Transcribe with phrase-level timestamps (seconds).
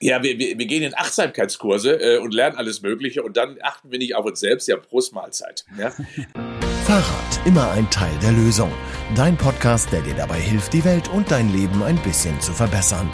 [0.00, 3.90] Ja, wir, wir, wir gehen in Achtsamkeitskurse äh, und lernen alles Mögliche und dann achten
[3.90, 4.68] wir nicht auf uns selbst.
[4.68, 5.64] Ja, Prost Mahlzeit.
[5.78, 5.90] Ja?
[6.84, 8.70] Fahrrad, immer ein Teil der Lösung.
[9.14, 13.10] Dein Podcast, der dir dabei hilft, die Welt und dein Leben ein bisschen zu verbessern.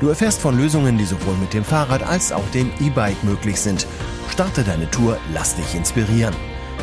[0.00, 3.86] Du erfährst von Lösungen, die sowohl mit dem Fahrrad als auch dem E-Bike möglich sind.
[4.28, 6.34] Starte deine Tour, lass dich inspirieren.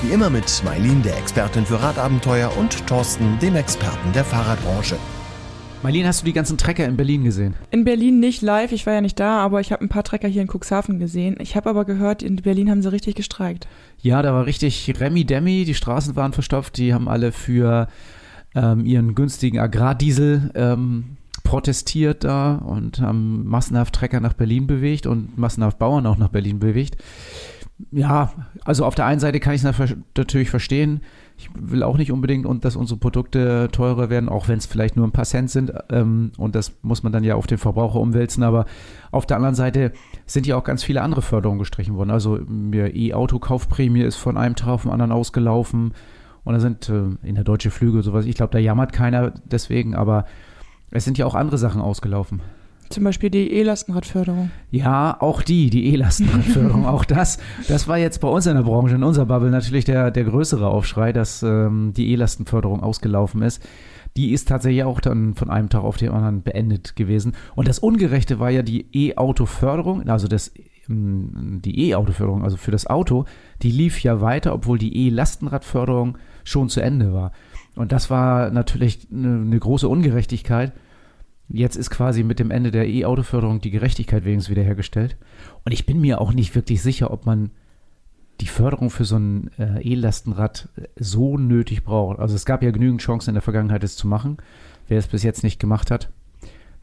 [0.02, 4.98] Wie immer mit Mailin, der Expertin für Radabenteuer, und Thorsten, dem Experten der Fahrradbranche.
[5.86, 7.54] Marlene, hast du die ganzen Trecker in Berlin gesehen?
[7.70, 10.28] In Berlin nicht live, ich war ja nicht da, aber ich habe ein paar Trecker
[10.28, 11.36] hier in Cuxhaven gesehen.
[11.40, 13.68] Ich habe aber gehört, in Berlin haben sie richtig gestreikt.
[14.02, 17.88] Ja, da war richtig Remi Demi, die Straßen waren verstopft, die haben alle für
[18.56, 25.38] ähm, ihren günstigen Agrardiesel ähm, protestiert da und haben massenhaft Trecker nach Berlin bewegt und
[25.38, 26.96] massenhaft Bauern auch nach Berlin bewegt.
[27.92, 31.02] Ja, also auf der einen Seite kann ich es natürlich verstehen,
[31.38, 34.96] ich will auch nicht unbedingt, und dass unsere Produkte teurer werden, auch wenn es vielleicht
[34.96, 35.74] nur ein paar Cent sind.
[35.90, 38.44] Ähm, und das muss man dann ja auf den Verbraucher umwälzen.
[38.44, 38.66] Aber
[39.12, 39.92] auf der anderen Seite
[40.26, 42.12] sind ja auch ganz viele andere Förderungen gestrichen worden.
[42.12, 45.94] Also mir E-Auto-Kaufprämie ist von einem Tag auf den anderen ausgelaufen.
[46.46, 48.26] Und da sind äh, in der Deutsche Flüge sowas.
[48.26, 50.26] Ich glaube, da jammert keiner deswegen, aber
[50.92, 52.42] es sind ja auch andere Sachen ausgelaufen.
[52.90, 54.52] Zum Beispiel die E-Lastenradförderung.
[54.72, 56.86] Ja, auch die, die E-Lastenradförderung.
[56.88, 60.12] auch das, das war jetzt bei uns in der Branche, in unserer Bubble natürlich der,
[60.12, 63.62] der größere Aufschrei, dass ähm, die E-Lastenförderung ausgelaufen ist.
[64.18, 67.36] Die ist tatsächlich auch dann von einem Tag auf den anderen beendet gewesen.
[67.56, 70.54] Und das Ungerechte war ja die E-Auto-Förderung, also das,
[70.88, 73.26] ähm, die E-Auto-Förderung, also für das Auto,
[73.62, 77.32] die lief ja weiter, obwohl die E-Lastenradförderung schon zu Ende war.
[77.76, 80.72] Und das war natürlich eine, eine große Ungerechtigkeit.
[81.50, 85.16] Jetzt ist quasi mit dem Ende der E-Auto-Förderung die Gerechtigkeit wenigstens wiederhergestellt.
[85.64, 87.52] Und ich bin mir auch nicht wirklich sicher, ob man
[88.42, 92.20] die Förderung für so ein äh, E-Lastenrad so nötig braucht.
[92.20, 94.38] Also es gab ja genügend Chancen in der Vergangenheit, es zu machen.
[94.88, 96.10] Wer es bis jetzt nicht gemacht hat,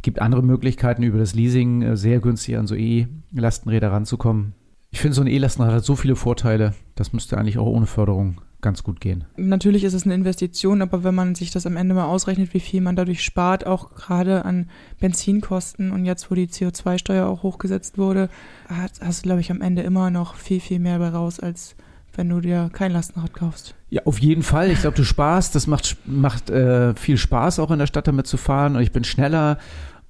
[0.01, 4.55] gibt andere Möglichkeiten, über das Leasing äh, sehr günstig an so E-Lastenräder ranzukommen.
[4.91, 8.41] Ich finde, so ein E-Lastenrad hat so viele Vorteile, das müsste eigentlich auch ohne Förderung
[8.63, 9.25] ganz gut gehen.
[9.37, 12.61] Natürlich ist es eine Investition, aber wenn man sich das am Ende mal ausrechnet, wie
[12.61, 14.71] viel man dadurch spart, auch gerade an
[15.01, 18.31] Benzinkosten und jetzt, wo die CO2-Steuer auch hochgesetzt wurde,
[18.69, 21.77] hast du, glaube ich, am Ende immer noch viel, viel mehr bei raus, als
[22.15, 23.75] wenn du dir kein Lastenrad kaufst.
[23.91, 24.71] Ja, auf jeden Fall.
[24.71, 25.55] Ich glaube, du sparst.
[25.55, 28.77] Das macht, macht äh, viel Spaß, auch in der Stadt damit zu fahren.
[28.77, 29.59] Und ich bin schneller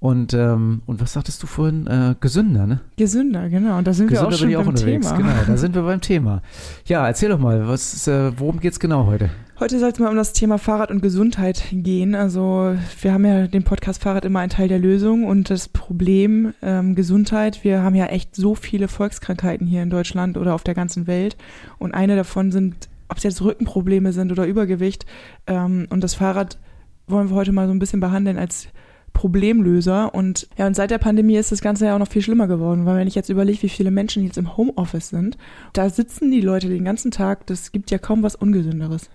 [0.03, 1.87] und, ähm, und was sagtest du vorhin?
[1.87, 2.81] Äh, gesünder, ne?
[2.97, 3.79] Gesünder, genau.
[3.79, 5.07] Und da sind gesünder wir auch schon beim auch unterwegs.
[5.07, 5.17] Thema.
[5.17, 6.43] Genau, da sind wir beim Thema.
[6.87, 9.31] Ja, erzähl doch mal, was, äh, worum geht's genau heute?
[9.61, 12.17] Heute soll es mal um das Thema Fahrrad und Gesundheit gehen.
[12.17, 16.53] Also wir haben ja den Podcast Fahrrad immer ein Teil der Lösung und das Problem
[16.63, 17.63] ähm, Gesundheit.
[17.63, 21.37] Wir haben ja echt so viele Volkskrankheiten hier in Deutschland oder auf der ganzen Welt
[21.79, 25.07] und eine davon sind, ob es jetzt Rückenprobleme sind oder Übergewicht.
[25.47, 26.59] Ähm, und das Fahrrad
[27.07, 28.67] wollen wir heute mal so ein bisschen behandeln als
[29.13, 30.15] Problemlöser.
[30.15, 32.87] Und ja, und seit der Pandemie ist das Ganze ja auch noch viel schlimmer geworden,
[32.87, 35.37] weil wenn ich jetzt überlege, wie viele Menschen jetzt im Homeoffice sind,
[35.73, 39.11] da sitzen die Leute den ganzen Tag, das gibt ja kaum was Ungesünderes.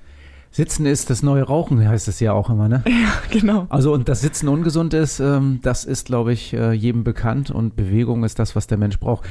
[0.52, 2.84] Sitzen ist das neue Rauchen, heißt es ja auch immer, ne?
[2.88, 3.68] Ja, genau.
[3.70, 7.76] Also und dass Sitzen ungesund ist, ähm, das ist, glaube ich, äh, jedem bekannt und
[7.76, 9.26] Bewegung ist das, was der Mensch braucht.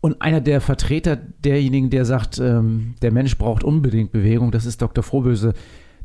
[0.00, 4.82] Und einer der Vertreter derjenigen, der sagt, ähm, der Mensch braucht unbedingt Bewegung, das ist
[4.82, 5.02] Dr.
[5.02, 5.54] Frohböse.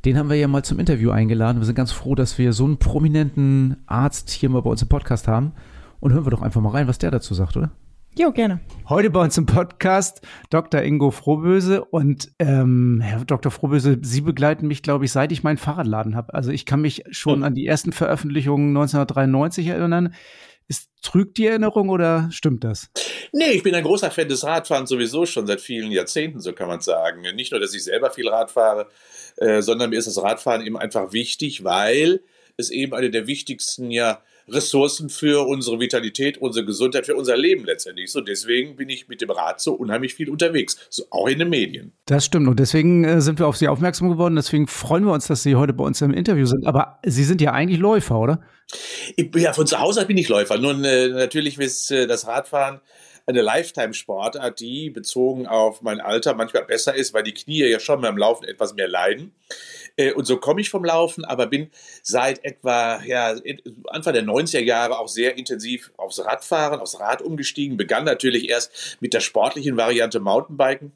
[0.04, 1.60] Den haben wir ja mal zum Interview eingeladen.
[1.60, 4.88] Wir sind ganz froh, dass wir so einen prominenten Arzt hier mal bei uns im
[4.88, 5.52] Podcast haben.
[6.00, 7.70] Und hören wir doch einfach mal rein, was der dazu sagt, oder?
[8.18, 8.62] Jo, gerne.
[8.90, 10.82] Heute bei uns im Podcast Dr.
[10.82, 13.52] Ingo Frohböse und ähm, Herr Dr.
[13.52, 16.34] Frohböse, Sie begleiten mich, glaube ich, seit ich meinen Fahrradladen habe.
[16.34, 20.16] Also ich kann mich schon an die ersten Veröffentlichungen 1993 erinnern.
[20.72, 22.90] Ist, trügt die Erinnerung oder stimmt das?
[23.34, 26.70] Nee, ich bin ein großer Fan des Radfahrens sowieso schon seit vielen Jahrzehnten, so kann
[26.70, 27.24] man sagen.
[27.36, 28.88] Nicht nur, dass ich selber viel Rad fahre,
[29.36, 32.22] äh, sondern mir ist das Radfahren eben einfach wichtig, weil
[32.56, 37.66] es eben eine der wichtigsten ja, Ressourcen für unsere Vitalität, unsere Gesundheit, für unser Leben
[37.66, 38.16] letztendlich.
[38.16, 41.50] Und deswegen bin ich mit dem Rad so unheimlich viel unterwegs, so auch in den
[41.50, 41.94] Medien.
[42.06, 42.48] Das stimmt.
[42.48, 44.36] Und deswegen äh, sind wir auf Sie aufmerksam geworden.
[44.36, 46.66] Deswegen freuen wir uns, dass Sie heute bei uns im Interview sind.
[46.66, 48.42] Aber Sie sind ja eigentlich Läufer, oder?
[49.16, 50.58] Ich, ja, von zu Hause bin ich Läufer.
[50.58, 52.82] Nun, äh, natürlich ist äh, das Radfahren
[53.28, 58.02] eine Lifetime-Sportart, die bezogen auf mein Alter manchmal besser ist, weil die Knie ja schon
[58.02, 59.34] beim Laufen etwas mehr leiden.
[59.96, 61.70] Äh, und so komme ich vom Laufen, aber bin
[62.04, 63.36] seit etwa ja,
[63.88, 67.78] Anfang der 90er Jahre auch sehr intensiv aufs Radfahren, aufs Rad umgestiegen.
[67.78, 70.94] Begann natürlich erst mit der sportlichen Variante Mountainbiken.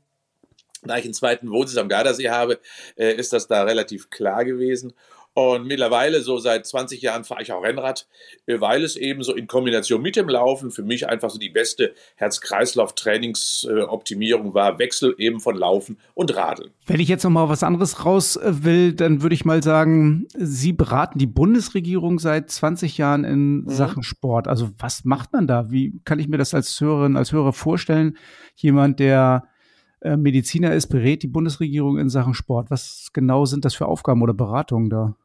[0.84, 2.60] Da ich einen zweiten Wohnsitz am Gardasee habe,
[2.96, 4.94] äh, ist das da relativ klar gewesen.
[5.38, 8.08] Und mittlerweile, so seit 20 Jahren, fahre ich auch Rennrad,
[8.46, 11.50] äh, weil es eben so in Kombination mit dem Laufen für mich einfach so die
[11.50, 14.80] beste Herz-Kreislauf-Trainingsoptimierung war.
[14.80, 16.72] Wechsel eben von Laufen und Radeln.
[16.86, 20.26] Wenn ich jetzt noch mal was anderes raus äh, will, dann würde ich mal sagen,
[20.38, 23.70] Sie beraten die Bundesregierung seit 20 Jahren in mhm.
[23.70, 24.48] Sachen Sport.
[24.48, 25.70] Also was macht man da?
[25.70, 28.18] Wie kann ich mir das als Hörerin, als Hörer vorstellen?
[28.56, 29.50] Jemand, der
[30.00, 32.72] äh, Mediziner ist, berät die Bundesregierung in Sachen Sport.
[32.72, 35.18] Was genau sind das für Aufgaben oder Beratungen da?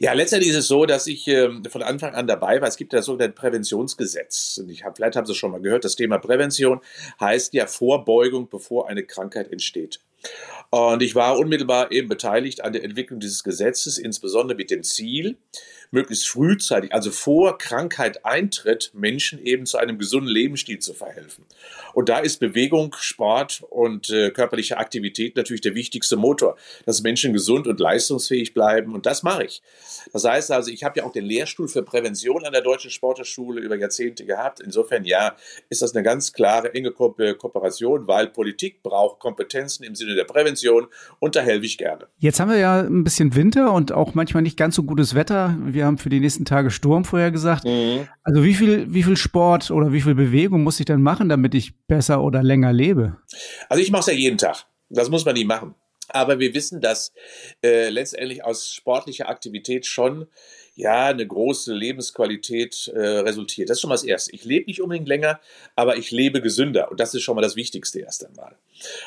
[0.00, 2.68] Ja, letztendlich ist es so, dass ich äh, von Anfang an dabei war.
[2.68, 4.58] Es gibt das sogenannte Präventionsgesetz.
[4.60, 6.80] Und ich hab, vielleicht haben Sie es schon mal gehört, das Thema Prävention
[7.20, 10.00] heißt ja Vorbeugung, bevor eine Krankheit entsteht.
[10.70, 15.36] Und ich war unmittelbar eben beteiligt an der Entwicklung dieses Gesetzes, insbesondere mit dem Ziel,
[15.90, 21.44] möglichst frühzeitig, also vor Krankheit eintritt, Menschen eben zu einem gesunden Lebensstil zu verhelfen.
[21.94, 27.32] Und da ist Bewegung, Sport und äh, körperliche Aktivität natürlich der wichtigste Motor, dass Menschen
[27.32, 28.94] gesund und leistungsfähig bleiben.
[28.94, 29.62] Und das mache ich.
[30.12, 33.60] Das heißt also, ich habe ja auch den Lehrstuhl für Prävention an der Deutschen Sporterschule
[33.60, 34.60] über Jahrzehnte gehabt.
[34.60, 35.36] Insofern, ja,
[35.68, 40.24] ist das eine ganz klare, enge Ko Kooperation, weil Politik braucht Kompetenzen im Sinne der
[40.24, 42.06] Prävention und da helfe ich gerne.
[42.18, 45.56] Jetzt haben wir ja ein bisschen Winter und auch manchmal nicht ganz so gutes Wetter
[45.76, 47.64] wir haben für die nächsten Tage Sturm vorher gesagt.
[47.64, 48.08] Mhm.
[48.24, 51.54] Also wie viel, wie viel Sport oder wie viel Bewegung muss ich denn machen, damit
[51.54, 53.18] ich besser oder länger lebe?
[53.68, 54.66] Also ich mache es ja jeden Tag.
[54.88, 55.76] Das muss man nicht machen.
[56.08, 57.12] Aber wir wissen, dass
[57.62, 60.26] äh, letztendlich aus sportlicher Aktivität schon
[60.76, 63.70] ja, eine große Lebensqualität äh, resultiert.
[63.70, 64.34] Das ist schon mal das Erste.
[64.34, 65.40] Ich lebe nicht unbedingt länger,
[65.74, 66.90] aber ich lebe gesünder.
[66.90, 68.54] Und das ist schon mal das Wichtigste erst einmal.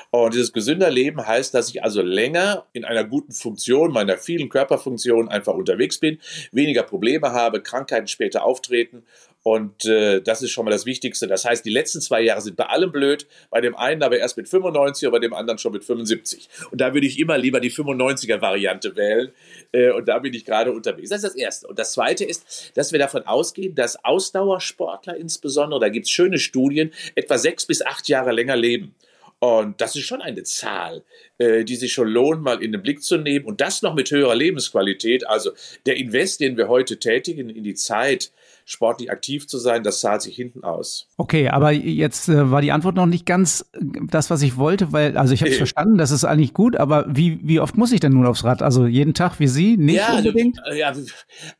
[0.10, 4.50] Und dieses gesünder Leben heißt, dass ich also länger in einer guten Funktion, meiner vielen
[4.50, 6.18] Körperfunktionen einfach unterwegs bin,
[6.52, 9.04] weniger Probleme habe, Krankheiten später auftreten
[9.42, 11.26] und äh, das ist schon mal das Wichtigste.
[11.26, 14.36] Das heißt, die letzten zwei Jahre sind bei allem blöd, bei dem einen aber erst
[14.36, 16.50] mit 95 und bei dem anderen schon mit 75.
[16.72, 19.32] Und da würde ich immer lieber die 95er-Variante wählen.
[19.72, 21.10] Äh, und da bin ich gerade unterwegs.
[21.10, 21.68] Das ist das Erste.
[21.68, 26.38] Und das Zweite ist, dass wir davon ausgehen, dass Ausdauersportler insbesondere, da gibt es schöne
[26.38, 28.94] Studien, etwa sechs bis acht Jahre länger leben.
[29.40, 31.04] Und das ist schon eine Zahl,
[31.38, 33.46] äh, die sich schon lohnt, mal in den Blick zu nehmen.
[33.46, 35.26] Und das noch mit höherer Lebensqualität.
[35.26, 35.52] Also
[35.86, 38.32] der Invest, den wir heute tätigen in die Zeit,
[38.70, 41.08] sportlich aktiv zu sein, das zahlt sich hinten aus.
[41.18, 43.80] Okay, aber jetzt äh, war die Antwort noch nicht ganz äh,
[44.12, 45.58] das, was ich wollte, weil, also ich habe es äh.
[45.58, 48.62] verstanden, das ist eigentlich gut, aber wie, wie oft muss ich denn nun aufs Rad?
[48.62, 49.76] Also jeden Tag wie Sie?
[49.76, 50.64] Nicht ja, also, unbedingt?
[50.64, 50.94] Also, ja,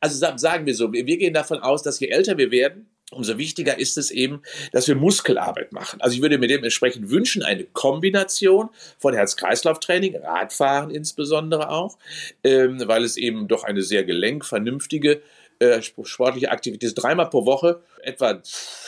[0.00, 3.76] also sagen wir so, wir gehen davon aus, dass je älter wir werden, umso wichtiger
[3.76, 6.00] ist es eben, dass wir Muskelarbeit machen.
[6.00, 8.68] Also ich würde mir dementsprechend wünschen, eine Kombination
[8.98, 11.98] von Herz-Kreislauf-Training, Radfahren insbesondere auch,
[12.44, 15.22] ähm, weil es eben doch eine sehr gelenkvernünftige
[15.60, 18.42] äh, sportliche Aktivität dreimal pro Woche, etwa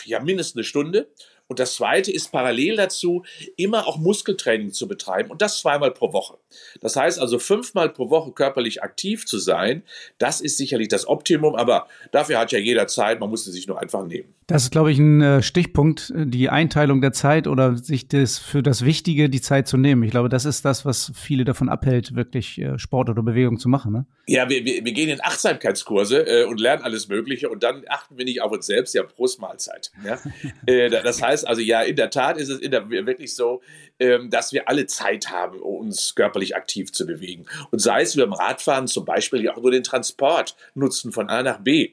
[0.05, 1.09] ja mindestens eine Stunde.
[1.53, 3.25] Und das Zweite ist parallel dazu,
[3.59, 6.39] immer auch Muskeltraining zu betreiben und das zweimal pro Woche.
[6.81, 9.83] Das heißt also fünfmal pro Woche körperlich aktiv zu sein,
[10.17, 13.67] das ist sicherlich das Optimum, aber dafür hat ja jeder Zeit, man muss es sich
[13.67, 14.33] nur einfach nehmen.
[14.47, 18.63] Das ist, glaube ich, ein äh, Stichpunkt, die Einteilung der Zeit oder sich das für
[18.63, 20.03] das Wichtige die Zeit zu nehmen.
[20.03, 23.69] Ich glaube, das ist das, was viele davon abhält, wirklich äh, Sport oder Bewegung zu
[23.69, 23.93] machen.
[23.93, 24.07] Ne?
[24.27, 28.19] Ja, wir, wir, wir gehen in Achtsamkeitskurse äh, und lernen alles Mögliche und dann achten
[28.19, 29.93] wir nicht auf uns selbst, ja, Prost Mahlzeit.
[30.05, 30.19] Ja?
[30.67, 33.61] äh, das heißt, heißt also, ja, in der Tat ist es in der, wirklich so,
[33.99, 37.47] ähm, dass wir alle Zeit haben, uns körperlich aktiv zu bewegen.
[37.71, 41.59] Und sei es beim Radfahren zum Beispiel auch nur den Transport nutzen von A nach
[41.59, 41.93] B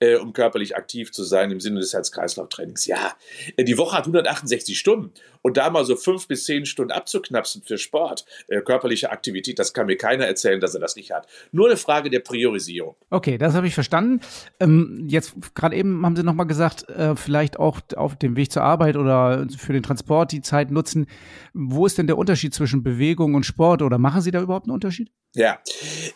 [0.00, 2.86] äh, um körperlich aktiv zu sein im Sinne des Herz-Kreislauf-Trainings.
[2.86, 3.14] Ja,
[3.56, 5.12] äh, die Woche hat 168 Stunden
[5.42, 9.72] und da mal so fünf bis zehn Stunden abzuknapsen für Sport, äh, körperliche Aktivität, das
[9.72, 11.26] kann mir keiner erzählen, dass er das nicht hat.
[11.52, 12.96] Nur eine Frage der Priorisierung.
[13.10, 14.20] Okay, das habe ich verstanden.
[14.58, 18.50] Ähm, jetzt gerade eben haben Sie noch mal gesagt, äh, vielleicht auch auf dem Weg
[18.50, 21.06] zur Arbeit oder für den Transport die Zeit nutzen.
[21.52, 24.74] Wo ist denn der Unterschied zwischen Bewegung und Sport oder machen Sie da überhaupt einen
[24.74, 25.10] Unterschied?
[25.34, 25.60] Ja,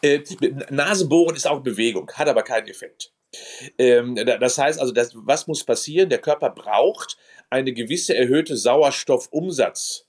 [0.03, 0.21] äh,
[0.71, 3.14] Nasebohren ist auch Bewegung, hat aber keinen Effekt.
[3.79, 6.09] Ähm, das heißt also, das, was muss passieren?
[6.09, 7.17] Der Körper braucht
[7.51, 10.07] eine gewisse erhöhte Sauerstoffumsatz.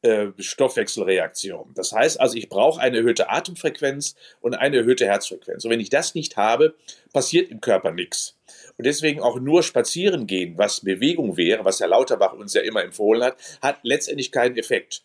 [0.00, 1.72] Äh, Stoffwechselreaktion.
[1.74, 5.64] Das heißt also, ich brauche eine erhöhte Atemfrequenz und eine erhöhte Herzfrequenz.
[5.64, 6.76] Und wenn ich das nicht habe,
[7.12, 8.36] passiert im Körper nichts.
[8.76, 12.84] Und deswegen auch nur spazieren gehen, was Bewegung wäre, was Herr Lauterbach uns ja immer
[12.84, 15.02] empfohlen hat, hat letztendlich keinen Effekt.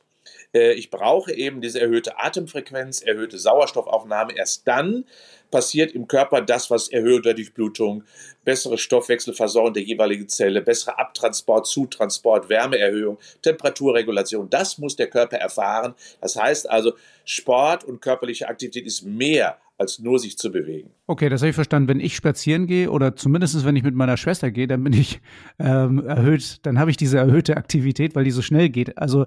[0.53, 4.35] Äh, ich brauche eben diese erhöhte Atemfrequenz, erhöhte Sauerstoffaufnahme.
[4.35, 5.05] Erst dann
[5.51, 8.03] passiert im Körper das, was erhöhte Durchblutung,
[8.43, 14.49] bessere Stoffwechselversorgung der jeweiligen Zelle, bessere Abtransport, Zutransport, Wärmeerhöhung, Temperaturregulation.
[14.49, 15.93] Das muss der Körper erfahren.
[16.21, 16.93] Das heißt also,
[17.25, 20.91] Sport und körperliche Aktivität ist mehr als nur sich zu bewegen.
[21.07, 21.89] Okay, das habe ich verstanden.
[21.89, 25.19] Wenn ich spazieren gehe oder zumindest wenn ich mit meiner Schwester gehe, dann bin ich
[25.59, 28.97] ähm, erhöht, dann habe ich diese erhöhte Aktivität, weil die so schnell geht.
[28.97, 29.25] Also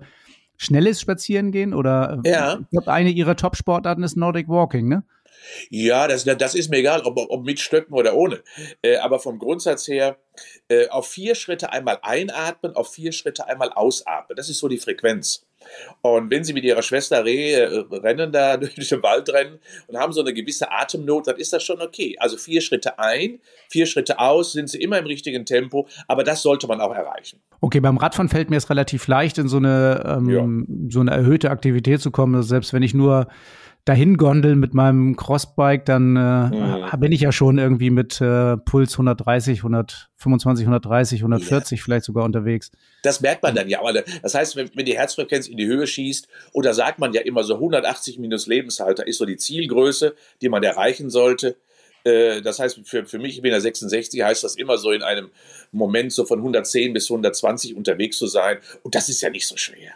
[0.57, 2.59] schnelles Spazierengehen oder ja.
[2.61, 5.05] ich glaube, eine ihrer Top-Sportarten ist Nordic Walking, ne?
[5.71, 8.43] Ja, das, das ist mir egal, ob, ob mit Stöcken oder ohne.
[8.83, 10.19] Äh, aber vom Grundsatz her,
[10.69, 14.37] äh, auf vier Schritte einmal einatmen, auf vier Schritte einmal ausatmen.
[14.37, 15.46] Das ist so die Frequenz.
[16.03, 19.97] Und wenn Sie mit Ihrer Schwester Reh äh, rennen, da durch den Wald rennen und
[19.97, 22.17] haben so eine gewisse Atemnot, dann ist das schon okay.
[22.19, 26.43] Also vier Schritte ein, vier Schritte aus, sind Sie immer im richtigen Tempo, aber das
[26.43, 27.41] sollte man auch erreichen.
[27.61, 30.91] Okay, beim Radfahren fällt mir es relativ leicht, in so eine, ähm, ja.
[30.91, 32.35] so eine erhöhte Aktivität zu kommen.
[32.35, 33.29] Also selbst wenn ich nur
[33.87, 37.01] dahin gondeln mit meinem Crossbike, dann äh, mhm.
[37.01, 41.85] bin ich ja schon irgendwie mit äh, Puls 130, 125, 130, 140 ja.
[41.85, 42.73] vielleicht sogar unterwegs.
[43.05, 43.79] Das merkt man dann ja.
[43.79, 47.21] Aber das heißt, wenn, wenn die Herzfrequenz in die Höhe schießt, oder sagt man ja
[47.21, 51.57] immer so 180 minus Lebenshalter ist so die Zielgröße, die man erreichen sollte.
[52.03, 55.03] Äh, das heißt, für, für mich, ich bin ja 66, heißt das immer so in
[55.03, 55.31] einem
[55.71, 58.59] Moment so von 110 bis 120 unterwegs zu sein.
[58.83, 59.93] Und das ist ja nicht so schwer.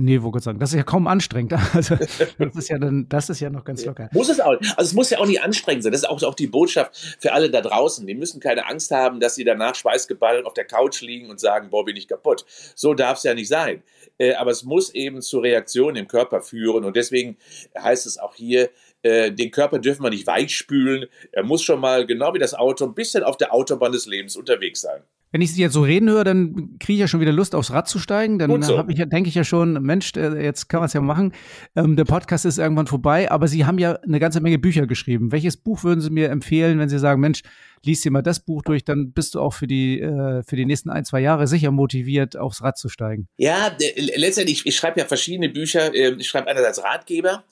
[0.00, 1.54] Nee, wo Gott sagen, das ist ja kaum anstrengend.
[1.74, 4.08] Also das ist ja dann, das ist ja noch ganz locker.
[4.12, 4.52] Muss es auch.
[4.52, 5.90] Also es muss ja auch nicht anstrengend sein.
[5.90, 8.06] Das ist auch, auch die Botschaft für alle da draußen.
[8.06, 11.70] Die müssen keine Angst haben, dass sie danach schweißgeballt auf der Couch liegen und sagen,
[11.70, 12.44] boah, bin ich kaputt.
[12.76, 13.82] So darf es ja nicht sein.
[14.18, 16.84] Äh, aber es muss eben zu Reaktionen im Körper führen.
[16.84, 17.36] Und deswegen
[17.76, 18.70] heißt es auch hier,
[19.02, 21.06] äh, den Körper dürfen wir nicht weichspülen.
[21.32, 24.36] Er muss schon mal, genau wie das Auto, ein bisschen auf der Autobahn des Lebens
[24.36, 25.02] unterwegs sein.
[25.30, 27.70] Wenn ich Sie jetzt so reden höre, dann kriege ich ja schon wieder Lust, aufs
[27.70, 28.38] Rad zu steigen.
[28.38, 28.82] Dann so.
[28.88, 31.32] ich, denke ich ja schon, Mensch, äh, jetzt kann man es ja machen.
[31.76, 35.30] Ähm, der Podcast ist irgendwann vorbei, aber Sie haben ja eine ganze Menge Bücher geschrieben.
[35.30, 37.42] Welches Buch würden Sie mir empfehlen, wenn Sie sagen, Mensch,
[37.84, 40.64] liest dir mal das Buch durch, dann bist du auch für die, äh, für die
[40.64, 43.28] nächsten ein, zwei Jahre sicher motiviert, aufs Rad zu steigen.
[43.36, 43.76] Ja,
[44.16, 45.94] letztendlich, ich schreibe ja verschiedene Bücher.
[45.94, 47.44] Ähm, ich schreibe einerseits Ratgeber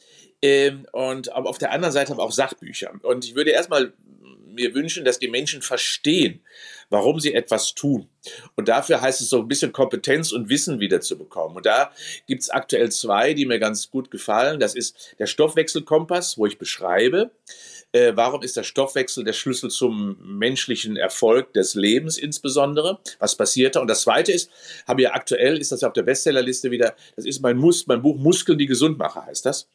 [0.43, 2.93] ähm, und auf der anderen Seite aber auch Sachbücher.
[3.03, 3.93] Und ich würde erstmal
[4.57, 6.41] mir wünschen, dass die Menschen verstehen,
[6.91, 8.09] warum sie etwas tun.
[8.57, 11.57] Und dafür heißt es so ein bisschen Kompetenz und Wissen wieder zu bekommen.
[11.57, 11.93] Und da
[12.27, 14.61] gibt es aktuell zwei, die mir ganz gut gefallen.
[14.61, 17.31] Das ist der Stoffwechselkompass, wo ich beschreibe,
[17.93, 22.99] äh, warum ist der Stoffwechsel der Schlüssel zum menschlichen Erfolg des Lebens insbesondere?
[23.21, 23.81] Was passiert da?
[23.81, 24.51] Und das Zweite ist,
[24.87, 28.03] habe ja aktuell, ist das ja auf der Bestsellerliste wieder, das ist mein, Mus mein
[28.03, 29.69] Buch Muskeln, die Gesundmacher heißt das.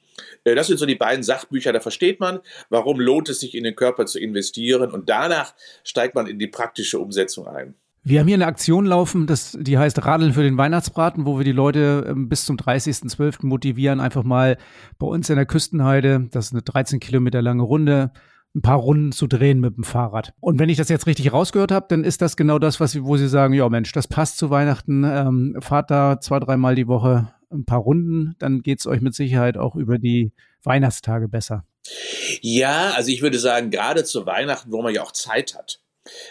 [0.43, 3.63] Äh, das sind so die beiden Sachbücher, da versteht man, warum lohnt es sich in
[3.63, 7.75] den Körper zu investieren und danach steigt man in die praktische Umsetzung ein.
[8.03, 11.45] Wir haben hier eine Aktion laufen, das, die heißt Radeln für den Weihnachtsbraten, wo wir
[11.45, 13.45] die Leute ähm, bis zum 30.12.
[13.45, 14.57] motivieren, einfach mal
[14.97, 18.11] bei uns in der Küstenheide, das ist eine 13 Kilometer lange Runde,
[18.55, 20.33] ein paar Runden zu drehen mit dem Fahrrad.
[20.39, 23.17] Und wenn ich das jetzt richtig rausgehört habe, dann ist das genau das, was, wo
[23.17, 27.31] Sie sagen, ja Mensch, das passt zu Weihnachten, ähm, fahrt da zwei, dreimal die Woche
[27.51, 30.31] ein paar Runden, dann geht's euch mit Sicherheit auch über die
[30.63, 31.65] Weihnachtstage besser.
[32.41, 35.81] Ja, also ich würde sagen, gerade zu Weihnachten, wo man ja auch Zeit hat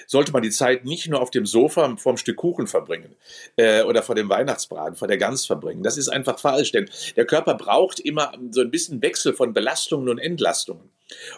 [0.07, 3.15] sollte man die Zeit nicht nur auf dem Sofa vorm Stück Kuchen verbringen
[3.57, 5.83] äh, oder vor dem Weihnachtsbraten, vor der Gans verbringen.
[5.83, 10.09] Das ist einfach falsch, denn der Körper braucht immer so ein bisschen Wechsel von Belastungen
[10.09, 10.91] und Entlastungen.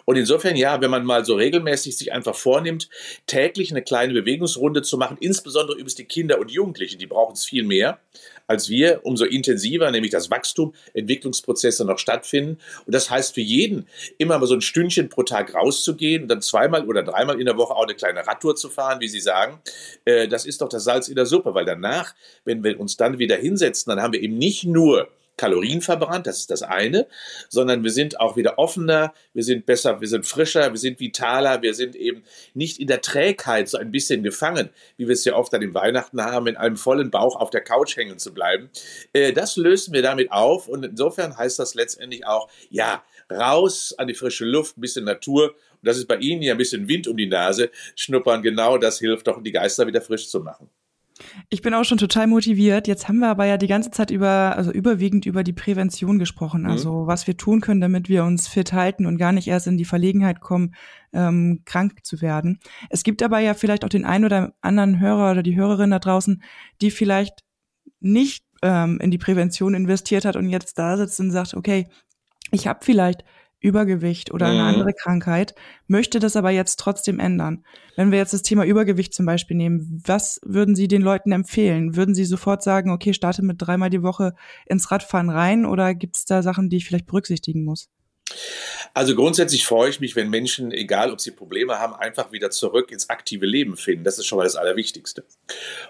[0.04, 2.90] Und insofern, ja, wenn man mal so regelmäßig sich einfach vornimmt,
[3.26, 7.44] täglich eine kleine Bewegungsrunde zu machen, insbesondere übrigens die Kinder und Jugendlichen, die brauchen es
[7.44, 7.98] viel mehr
[8.52, 12.58] als wir, umso intensiver, nämlich das Wachstum, Entwicklungsprozesse noch stattfinden.
[12.84, 13.86] Und das heißt für jeden,
[14.18, 17.56] immer mal so ein Stündchen pro Tag rauszugehen und dann zweimal oder dreimal in der
[17.56, 19.58] Woche auch eine kleine Radtour zu fahren, wie Sie sagen,
[20.04, 23.18] äh, das ist doch das Salz in der Suppe, weil danach, wenn wir uns dann
[23.18, 27.06] wieder hinsetzen, dann haben wir eben nicht nur Kalorien verbrannt, das ist das eine,
[27.48, 31.62] sondern wir sind auch wieder offener, wir sind besser, wir sind frischer, wir sind vitaler,
[31.62, 32.22] wir sind eben
[32.54, 35.74] nicht in der Trägheit so ein bisschen gefangen, wie wir es ja oft an den
[35.74, 38.70] Weihnachten haben, in einem vollen Bauch auf der Couch hängen zu bleiben.
[39.12, 44.08] Äh, das lösen wir damit auf und insofern heißt das letztendlich auch, ja, raus an
[44.08, 47.08] die frische Luft, ein bisschen Natur und das ist bei Ihnen ja ein bisschen Wind
[47.08, 50.70] um die Nase, schnuppern, genau das hilft doch, die Geister wieder frisch zu machen.
[51.48, 52.88] Ich bin auch schon total motiviert.
[52.88, 56.66] Jetzt haben wir aber ja die ganze Zeit über, also überwiegend über die Prävention gesprochen.
[56.66, 57.06] Also mhm.
[57.06, 59.84] was wir tun können, damit wir uns fit halten und gar nicht erst in die
[59.84, 60.74] Verlegenheit kommen,
[61.12, 62.58] ähm, krank zu werden.
[62.90, 65.98] Es gibt aber ja vielleicht auch den einen oder anderen Hörer oder die Hörerin da
[65.98, 66.42] draußen,
[66.80, 67.44] die vielleicht
[68.00, 71.88] nicht ähm, in die Prävention investiert hat und jetzt da sitzt und sagt, okay,
[72.50, 73.24] ich habe vielleicht
[73.62, 74.68] Übergewicht oder eine mhm.
[74.68, 75.54] andere Krankheit,
[75.86, 77.64] möchte das aber jetzt trotzdem ändern.
[77.96, 81.96] Wenn wir jetzt das Thema Übergewicht zum Beispiel nehmen, was würden Sie den Leuten empfehlen?
[81.96, 84.34] Würden Sie sofort sagen, okay, starte mit dreimal die Woche
[84.66, 87.88] ins Radfahren rein oder gibt es da Sachen, die ich vielleicht berücksichtigen muss?
[88.94, 92.90] Also grundsätzlich freue ich mich, wenn Menschen, egal ob sie Probleme haben, einfach wieder zurück
[92.90, 94.04] ins aktive Leben finden.
[94.04, 95.24] Das ist schon mal das Allerwichtigste.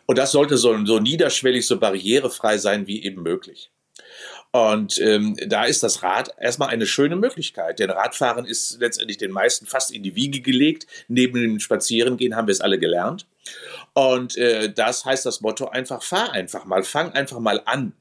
[0.07, 3.71] Und das sollte so, so niederschwellig, so barrierefrei sein wie eben möglich.
[4.52, 7.78] Und ähm, da ist das Rad erstmal eine schöne Möglichkeit.
[7.78, 10.87] Denn Radfahren ist letztendlich den meisten fast in die Wiege gelegt.
[11.09, 13.26] Neben dem Spazierengehen haben wir es alle gelernt.
[13.94, 17.94] Und äh, das heißt das Motto einfach, fahr einfach mal, fang einfach mal an.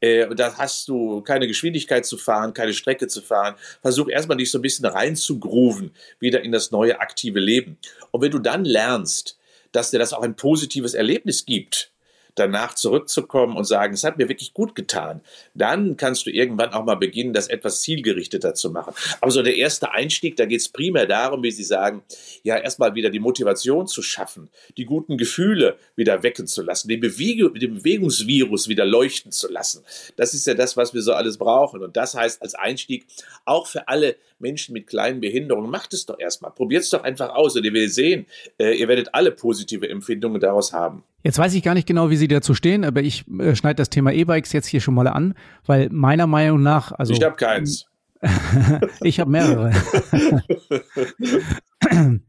[0.00, 3.56] äh, da hast du keine Geschwindigkeit zu fahren, keine Strecke zu fahren.
[3.82, 7.78] Versuch erstmal dich so ein bisschen reinzugrooven, wieder in das neue aktive Leben.
[8.12, 9.38] Und wenn du dann lernst,
[9.72, 11.90] dass dir das auch ein positives Erlebnis gibt,
[12.38, 15.20] danach zurückzukommen und sagen, es hat mir wirklich gut getan,
[15.54, 18.94] dann kannst du irgendwann auch mal beginnen, das etwas zielgerichteter zu machen.
[19.20, 22.02] Aber so der erste Einstieg, da geht es primär darum, wie Sie sagen,
[22.42, 27.00] ja, erstmal wieder die Motivation zu schaffen, die guten Gefühle wieder wecken zu lassen, den,
[27.00, 29.84] Bewege, den Bewegungsvirus wieder leuchten zu lassen.
[30.16, 31.82] Das ist ja das, was wir so alles brauchen.
[31.82, 33.06] Und das heißt als Einstieg
[33.44, 36.52] auch für alle Menschen mit kleinen Behinderungen, macht es doch erstmal.
[36.52, 38.26] Probiert es doch einfach aus und ihr werdet sehen,
[38.58, 41.02] äh, ihr werdet alle positive Empfindungen daraus haben.
[41.22, 43.90] Jetzt weiß ich gar nicht genau, wie Sie dazu stehen, aber ich äh, schneide das
[43.90, 45.34] Thema E-Bikes jetzt hier schon mal an,
[45.66, 47.12] weil meiner Meinung nach, also.
[47.12, 47.86] Ich habe keins.
[49.02, 49.72] ich habe mehrere.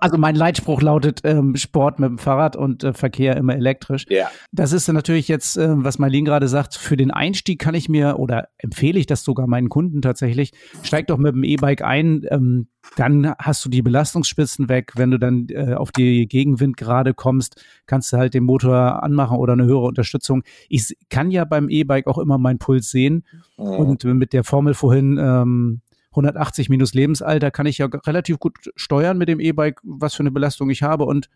[0.00, 4.06] Also mein Leitspruch lautet ähm, Sport mit dem Fahrrad und äh, Verkehr immer elektrisch.
[4.08, 4.30] Ja.
[4.50, 8.18] Das ist natürlich jetzt, äh, was Marlene gerade sagt, für den Einstieg kann ich mir
[8.18, 12.68] oder empfehle ich das sogar meinen Kunden tatsächlich, steig doch mit dem E-Bike ein, ähm,
[12.96, 14.92] dann hast du die Belastungsspitzen weg.
[14.96, 19.36] Wenn du dann äh, auf die Gegenwind gerade kommst, kannst du halt den Motor anmachen
[19.36, 20.42] oder eine höhere Unterstützung.
[20.70, 23.24] Ich kann ja beim E-Bike auch immer meinen Puls sehen
[23.58, 23.64] mhm.
[23.64, 25.82] und mit der Formel vorhin ähm,
[26.12, 30.30] 180 minus Lebensalter kann ich ja relativ gut steuern mit dem E-Bike, was für eine
[30.30, 31.28] Belastung ich habe und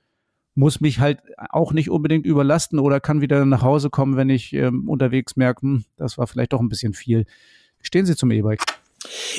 [0.55, 4.53] muss mich halt auch nicht unbedingt überlasten oder kann wieder nach Hause kommen, wenn ich
[4.55, 7.27] ähm, unterwegs merke, hm, das war vielleicht doch ein bisschen viel.
[7.83, 8.63] Stehen Sie zum E-Bike?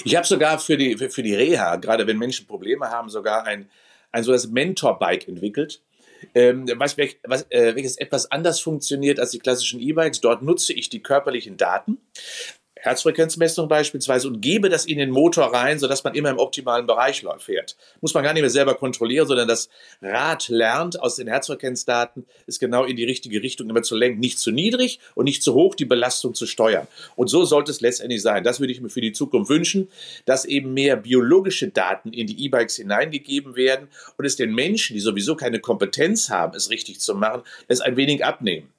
[0.05, 3.67] Ich habe sogar für die, für, die Reha, gerade wenn Menschen Probleme haben, sogar ein,
[4.11, 5.81] ein so das Mentor-Bike entwickelt.
[6.33, 10.21] Ähm, was, was, äh, welches etwas anders funktioniert als die klassischen E-Bikes.
[10.21, 11.97] Dort nutze ich die körperlichen Daten,
[12.81, 17.25] Herzfrequenzmessung beispielsweise und gebe das in den Motor rein, sodass man immer im optimalen Bereich
[17.39, 17.75] fährt.
[18.01, 19.69] Muss man gar nicht mehr selber kontrollieren, sondern das
[20.01, 24.19] Rad lernt aus den Herzfrequenzdaten, ist genau in die richtige Richtung immer zu lenken.
[24.19, 26.87] Nicht zu niedrig und nicht zu hoch die Belastung zu steuern.
[27.15, 28.43] Und so sollte es letztendlich sein.
[28.43, 29.89] Das würde ich mir für die Zukunft wünschen,
[30.25, 34.99] dass eben mehr biologische Daten in die E-Bikes hineingegeben werden und es den Menschen, die
[34.99, 38.69] sowieso keine Kompetenz haben, es richtig zu machen, es ein wenig abnehmen.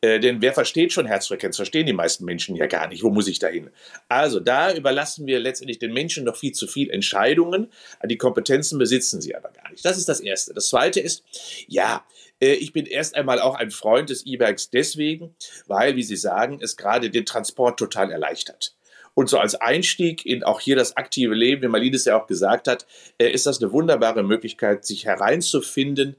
[0.00, 1.56] Äh, denn wer versteht schon Herzfrequenz?
[1.56, 3.02] Verstehen die meisten Menschen ja gar nicht.
[3.02, 3.70] Wo muss ich da hin?
[4.08, 7.70] Also da überlassen wir letztendlich den Menschen noch viel zu viel Entscheidungen.
[8.04, 9.84] Die Kompetenzen besitzen sie aber gar nicht.
[9.84, 10.54] Das ist das Erste.
[10.54, 11.24] Das Zweite ist,
[11.66, 12.04] ja,
[12.40, 15.34] äh, ich bin erst einmal auch ein Freund des E-Bikes deswegen,
[15.66, 18.74] weil, wie Sie sagen, es gerade den Transport total erleichtert.
[19.14, 22.68] Und so als Einstieg in auch hier das aktive Leben, wie Malines ja auch gesagt
[22.68, 22.86] hat,
[23.18, 26.16] äh, ist das eine wunderbare Möglichkeit, sich hereinzufinden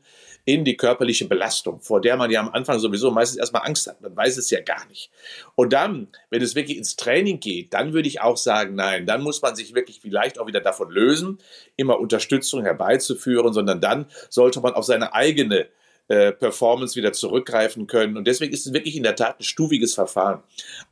[0.47, 3.99] in die körperliche Belastung, vor der man ja am Anfang sowieso meistens erstmal Angst hat.
[3.99, 5.11] Man weiß es ja gar nicht.
[5.55, 9.23] Und dann, wenn es wirklich ins Training geht, dann würde ich auch sagen, nein, dann
[9.23, 11.39] muss man sich wirklich vielleicht auch wieder davon lösen,
[11.75, 15.67] immer Unterstützung herbeizuführen, sondern dann sollte man auf seine eigene
[16.07, 18.15] äh, Performance wieder zurückgreifen können.
[18.15, 20.41] Und deswegen ist es wirklich in der Tat ein stufiges Verfahren.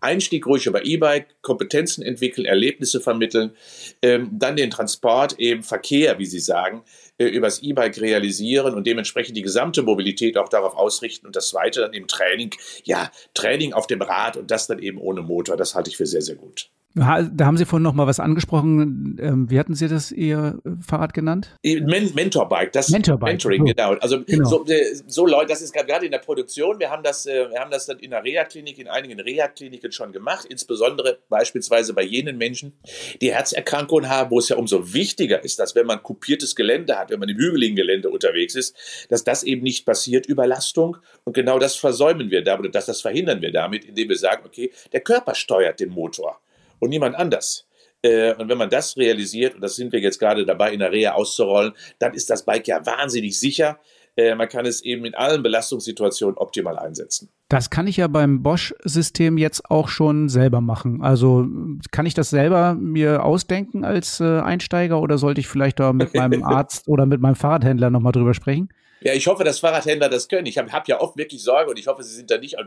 [0.01, 3.55] Einstieg ruhig über E-Bike, Kompetenzen entwickeln, Erlebnisse vermitteln,
[4.01, 6.83] ähm, dann den Transport, eben Verkehr, wie Sie sagen,
[7.17, 11.27] äh, übers E-Bike realisieren und dementsprechend die gesamte Mobilität auch darauf ausrichten.
[11.27, 12.51] Und das zweite dann im Training,
[12.83, 16.05] ja, Training auf dem Rad und das dann eben ohne Motor, das halte ich für
[16.05, 16.69] sehr, sehr gut.
[16.97, 19.17] Da haben Sie vorhin noch mal was angesprochen.
[19.21, 21.49] Ähm, wie hatten Sie das Ihr äh, Fahrrad genannt?
[21.61, 23.33] Äh, Men Mentorbike, das Mentorbike.
[23.33, 23.95] Mentoring, genau.
[23.95, 24.47] Also genau.
[24.47, 26.79] So, äh, so, Leute, das ist gerade in der Produktion.
[26.79, 30.45] Wir haben das, wir haben das dann in der Reha-Klinik, in einigen Reha-Kliniken schon gemacht,
[30.45, 32.79] insbesondere beispielsweise bei jenen Menschen,
[33.21, 37.09] die Herzerkrankungen haben, wo es ja umso wichtiger ist, dass wenn man kupiertes Gelände hat,
[37.09, 38.73] wenn man im hügeligen Gelände unterwegs ist,
[39.09, 40.95] dass das eben nicht passiert, Überlastung.
[41.25, 44.71] Und genau das versäumen wir damit, dass das verhindern wir damit, indem wir sagen, okay,
[44.93, 46.39] der Körper steuert den Motor
[46.85, 47.67] und niemand anders.
[48.01, 50.91] Äh, und wenn man das realisiert, und das sind wir jetzt gerade dabei, in der
[50.91, 53.79] Reha auszurollen, dann ist das Bike ja wahnsinnig sicher.
[54.15, 57.29] Äh, man kann es eben in allen Belastungssituationen optimal einsetzen.
[57.49, 61.01] Das kann ich ja beim Bosch-System jetzt auch schon selber machen.
[61.01, 61.47] Also
[61.91, 66.13] kann ich das selber mir ausdenken als äh, Einsteiger oder sollte ich vielleicht da mit
[66.13, 68.69] meinem Arzt oder mit meinem Fahrradhändler nochmal drüber sprechen?
[69.05, 70.47] Ja, ich hoffe, dass Fahrradhändler das können.
[70.47, 72.57] Ich habe hab ja oft wirklich Sorge und ich hoffe, sie sind da nicht,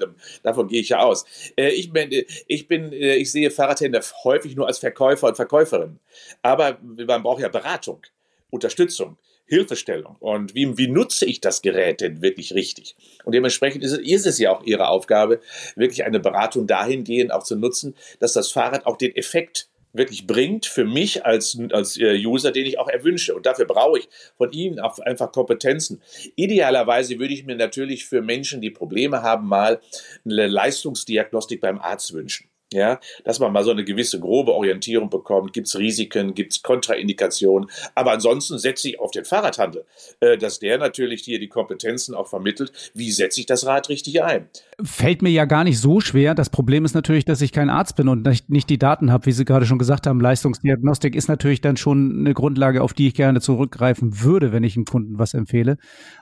[0.45, 1.25] davon gehe ich ja aus.
[1.57, 2.11] Äh, ich, bin,
[2.47, 5.99] ich bin, äh, ich sehe Fahrradhändler häufig nur als Verkäufer und Verkäuferin.
[6.41, 8.03] Aber man braucht ja Beratung,
[8.51, 9.19] Unterstützung.
[9.51, 12.97] Hilfestellung und wie, wie nutze ich das Gerät denn wirklich richtig?
[13.25, 15.41] Und dementsprechend ist es, ist es ja auch Ihre Aufgabe,
[15.75, 20.67] wirklich eine Beratung dahingehend auch zu nutzen, dass das Fahrrad auch den Effekt wirklich bringt
[20.67, 23.35] für mich als, als äh, User, den ich auch erwünsche.
[23.35, 26.03] Und dafür brauche ich von Ihnen auch einfach Kompetenzen.
[26.37, 29.81] Idealerweise würde ich mir natürlich für Menschen, die Probleme haben, mal
[30.25, 32.49] eine Leistungsdiagnostik beim Arzt wünschen.
[32.73, 35.53] Ja, dass man mal so eine gewisse grobe Orientierung bekommt.
[35.53, 37.71] Gibt es Risiken, gibt es Kontraindikationen?
[37.95, 39.87] Aber ansonsten setze ich auf den Fahrradhandel,
[40.21, 42.73] äh, dass der natürlich hier die Kompetenzen auch vermittelt.
[42.95, 44.49] Wie setze ich das Rad richtig ein?
[44.83, 46.35] Fällt mir ja gar nicht so schwer.
[46.35, 49.27] Das Problem ist natürlich, dass ich kein Arzt bin und nicht, nicht die Daten habe,
[49.27, 50.21] wie Sie gerade schon gesagt haben.
[50.21, 54.77] Leistungsdiagnostik ist natürlich dann schon eine Grundlage, auf die ich gerne zurückgreifen würde, wenn ich
[54.77, 55.79] einem Kunden was empfehle.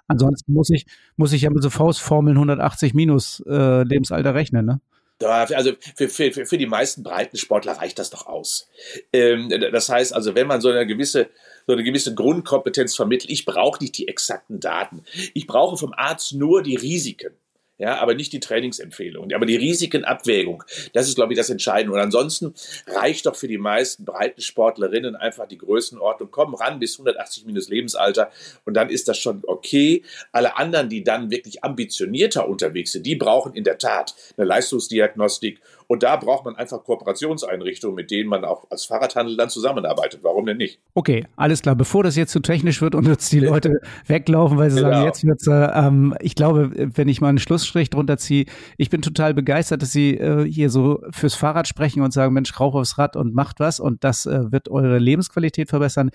[0.07, 4.81] Ansonsten muss ich, muss ich ja mit so Faustformeln 180 minus äh, Lebensalter rechnen, ne?
[5.25, 8.69] Also für, für, für die meisten Breitensportler reicht das doch aus.
[9.13, 11.31] Ähm, das heißt also, wenn man so eine gewisse,
[11.67, 15.05] so eine gewisse Grundkompetenz vermittelt, ich brauche nicht die exakten Daten.
[15.33, 17.35] Ich brauche vom Arzt nur die Risiken
[17.79, 20.65] ja, aber nicht die Trainingsempfehlung, aber die Risikenabwägung.
[20.95, 21.95] Das ist, glaube ich, das Entscheidende.
[21.95, 22.55] Und ansonsten
[22.87, 27.69] reicht doch für die meisten breiten Sportlerinnen einfach die Größenordnung, kommen ran bis 180 minus
[27.69, 28.31] Lebensalter
[28.65, 30.03] und dann ist das schon okay.
[30.33, 35.61] Alle anderen, die dann wirklich ambitionierter unterwegs sind, die brauchen in der Tat eine Leistungsdiagnostik
[35.89, 40.21] und da braucht man einfach Kooperationseinrichtungen, mit denen man auch als Fahrradhandel dann zusammenarbeitet.
[40.23, 40.81] Warum denn nicht?
[40.95, 41.77] Okay, alles klar.
[41.77, 44.91] Bevor das jetzt zu technisch wird und jetzt die Leute weglaufen, weil sie genau.
[44.91, 48.47] sagen, jetzt wird's, äh, ähm, ich glaube, wenn ich mal einen Schlussstrich drunter ziehe,
[48.77, 52.59] ich bin total begeistert, dass Sie äh, hier so fürs Fahrrad sprechen und sagen, Mensch,
[52.59, 56.11] rauch aufs Rad und macht was und das äh, wird eure Lebensqualität verbessern.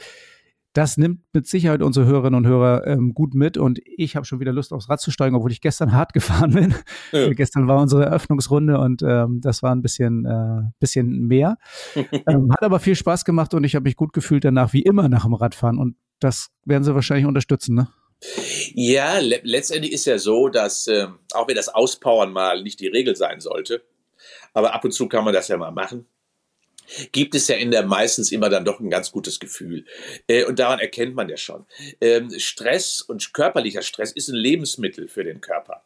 [0.74, 4.40] Das nimmt mit Sicherheit unsere Hörerinnen und Hörer ähm, gut mit und ich habe schon
[4.40, 6.76] wieder Lust aufs Rad zu steigen, obwohl ich gestern hart gefahren bin.
[7.12, 7.30] Ja.
[7.34, 11.58] gestern war unsere Eröffnungsrunde und ähm, das war ein bisschen, äh, bisschen mehr.
[11.96, 15.10] ähm, hat aber viel Spaß gemacht und ich habe mich gut gefühlt danach, wie immer
[15.10, 17.88] nach dem Radfahren und das werden Sie wahrscheinlich unterstützen, ne?
[18.76, 22.88] Ja, le letztendlich ist ja so, dass äh, auch wenn das Auspowern mal nicht die
[22.88, 23.82] Regel sein sollte,
[24.54, 26.06] aber ab und zu kann man das ja mal machen
[27.12, 29.86] gibt es ja in der meistens immer dann doch ein ganz gutes Gefühl.
[30.28, 31.66] Äh, und daran erkennt man ja schon.
[32.00, 35.84] Ähm, Stress und körperlicher Stress ist ein Lebensmittel für den Körper.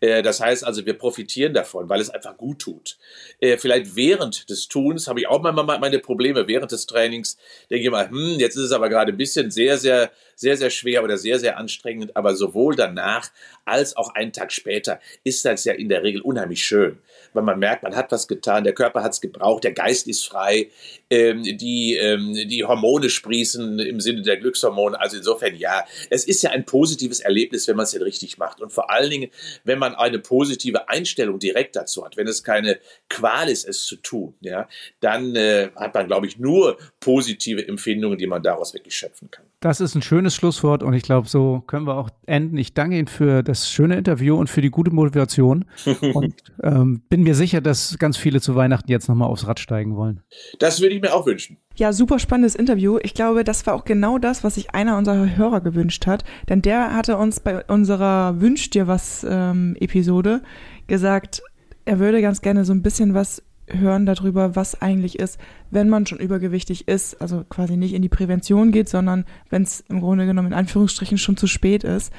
[0.00, 2.98] Äh, das heißt also, wir profitieren davon, weil es einfach gut tut.
[3.40, 6.46] Äh, vielleicht während des Tuns habe ich auch manchmal meine Probleme.
[6.48, 7.36] Während des Trainings
[7.70, 10.70] denke ich mal, hm, jetzt ist es aber gerade ein bisschen sehr, sehr, sehr, sehr
[10.70, 12.16] schwer oder sehr, sehr anstrengend.
[12.16, 13.30] Aber sowohl danach
[13.64, 16.98] als auch einen Tag später ist das ja in der Regel unheimlich schön,
[17.32, 20.24] weil man merkt, man hat was getan, der Körper hat es gebraucht, der Geist ist
[20.24, 20.70] frei,
[21.10, 25.00] ähm, die, ähm, die Hormone sprießen im Sinne der Glückshormone.
[25.00, 28.60] Also insofern ja, es ist ja ein positives Erlebnis, wenn man es denn richtig macht.
[28.60, 29.30] Und vor allen Dingen,
[29.64, 33.96] wenn man eine positive Einstellung direkt dazu hat, wenn es keine Qual ist, es zu
[33.96, 34.68] tun, ja,
[35.00, 39.46] dann äh, hat man, glaube ich, nur positive Empfindungen, die man daraus wirklich schöpfen kann.
[39.64, 42.58] Das ist ein schönes Schlusswort und ich glaube, so können wir auch enden.
[42.58, 45.64] Ich danke Ihnen für das schöne Interview und für die gute Motivation
[46.12, 49.96] und ähm, bin mir sicher, dass ganz viele zu Weihnachten jetzt nochmal aufs Rad steigen
[49.96, 50.20] wollen.
[50.58, 51.56] Das würde ich mir auch wünschen.
[51.76, 52.98] Ja, super spannendes Interview.
[53.02, 56.24] Ich glaube, das war auch genau das, was sich einer unserer Hörer gewünscht hat.
[56.50, 60.42] Denn der hatte uns bei unserer Wünsch dir was ähm, Episode
[60.88, 61.42] gesagt,
[61.86, 65.38] er würde ganz gerne so ein bisschen was hören darüber, was eigentlich ist,
[65.70, 69.80] wenn man schon übergewichtig ist, also quasi nicht in die Prävention geht, sondern wenn es
[69.88, 72.12] im Grunde genommen in Anführungsstrichen schon zu spät ist.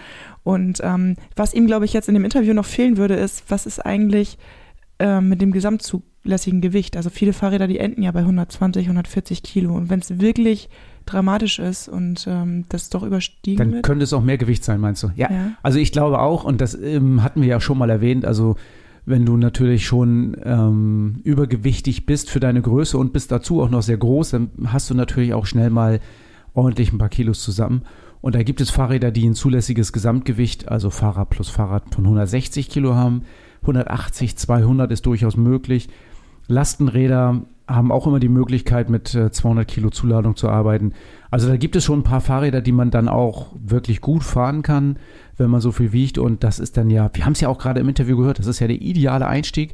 [0.43, 3.65] Und ähm, was ihm, glaube ich, jetzt in dem Interview noch fehlen würde, ist, was
[3.65, 4.37] ist eigentlich
[4.99, 6.97] äh, mit dem gesamtzulässigen Gewicht?
[6.97, 9.75] Also viele Fahrräder, die enden ja bei 120, 140 Kilo.
[9.75, 10.69] Und wenn es wirklich
[11.05, 13.85] dramatisch ist und ähm, das doch überstiegen Dann wird.
[13.85, 15.11] könnte es auch mehr Gewicht sein, meinst du?
[15.15, 15.31] Ja.
[15.31, 15.51] ja.
[15.61, 18.55] Also ich glaube auch, und das ähm, hatten wir ja schon mal erwähnt, also
[19.05, 23.83] wenn du natürlich schon ähm, übergewichtig bist für deine Größe und bist dazu auch noch
[23.83, 25.99] sehr groß, dann hast du natürlich auch schnell mal
[26.53, 27.83] ordentlich ein paar Kilos zusammen.
[28.21, 32.69] Und da gibt es Fahrräder, die ein zulässiges Gesamtgewicht, also Fahrrad plus Fahrrad von 160
[32.69, 33.21] Kilo haben.
[33.61, 35.89] 180, 200 ist durchaus möglich.
[36.47, 40.93] Lastenräder haben auch immer die Möglichkeit, mit 200 äh, Kilo Zuladung zu arbeiten.
[41.31, 44.61] Also da gibt es schon ein paar Fahrräder, die man dann auch wirklich gut fahren
[44.61, 44.97] kann,
[45.37, 46.17] wenn man so viel wiegt.
[46.17, 48.47] Und das ist dann ja, wir haben es ja auch gerade im Interview gehört, das
[48.47, 49.73] ist ja der ideale Einstieg,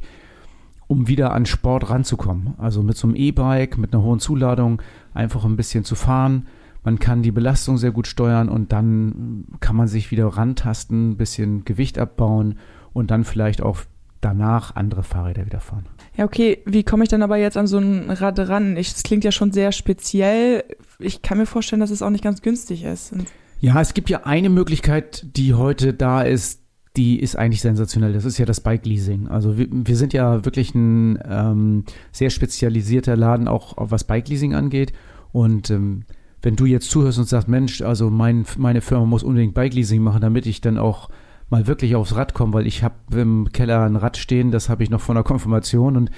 [0.86, 2.54] um wieder an Sport ranzukommen.
[2.56, 4.80] Also mit so einem E-Bike, mit einer hohen Zuladung,
[5.12, 6.46] einfach ein bisschen zu fahren.
[6.84, 11.16] Man kann die Belastung sehr gut steuern und dann kann man sich wieder rantasten, ein
[11.16, 12.56] bisschen Gewicht abbauen
[12.92, 13.80] und dann vielleicht auch
[14.20, 15.86] danach andere Fahrräder wieder fahren.
[16.16, 18.76] Ja, okay, wie komme ich dann aber jetzt an so ein Rad ran?
[18.76, 20.64] Es klingt ja schon sehr speziell.
[20.98, 23.14] Ich kann mir vorstellen, dass es auch nicht ganz günstig ist.
[23.60, 26.60] Ja, es gibt ja eine Möglichkeit, die heute da ist,
[26.96, 28.12] die ist eigentlich sensationell.
[28.12, 29.28] Das ist ja das Bike Leasing.
[29.28, 34.54] Also wir, wir sind ja wirklich ein ähm, sehr spezialisierter Laden, auch was Bike Leasing
[34.54, 34.92] angeht.
[35.32, 36.04] Und ähm,
[36.42, 40.02] wenn du jetzt zuhörst und sagst, Mensch, also mein, meine Firma muss unbedingt Bike Leasing
[40.02, 41.08] machen, damit ich dann auch
[41.52, 44.82] mal wirklich aufs Rad kommen, weil ich habe im Keller ein Rad stehen, das habe
[44.82, 46.10] ich noch von der Konfirmation und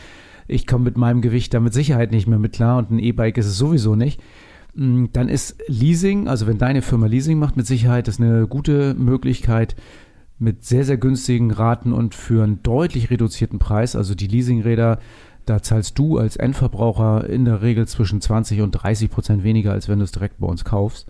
[0.46, 3.36] ich komme mit meinem Gewicht da mit Sicherheit nicht mehr mit klar und ein E-Bike
[3.36, 4.20] ist es sowieso nicht.
[4.74, 8.94] Mm, dann ist Leasing, also wenn deine Firma Leasing macht, mit Sicherheit ist eine gute
[8.94, 9.76] Möglichkeit
[10.38, 13.96] mit sehr, sehr günstigen Raten und für einen deutlich reduzierten Preis.
[13.96, 14.98] Also die Leasingräder
[15.46, 19.88] Da zahlst du als Endverbraucher in der Regel zwischen 20 und 30 Prozent weniger, als
[19.88, 21.06] wenn du es direkt bei uns kaufst.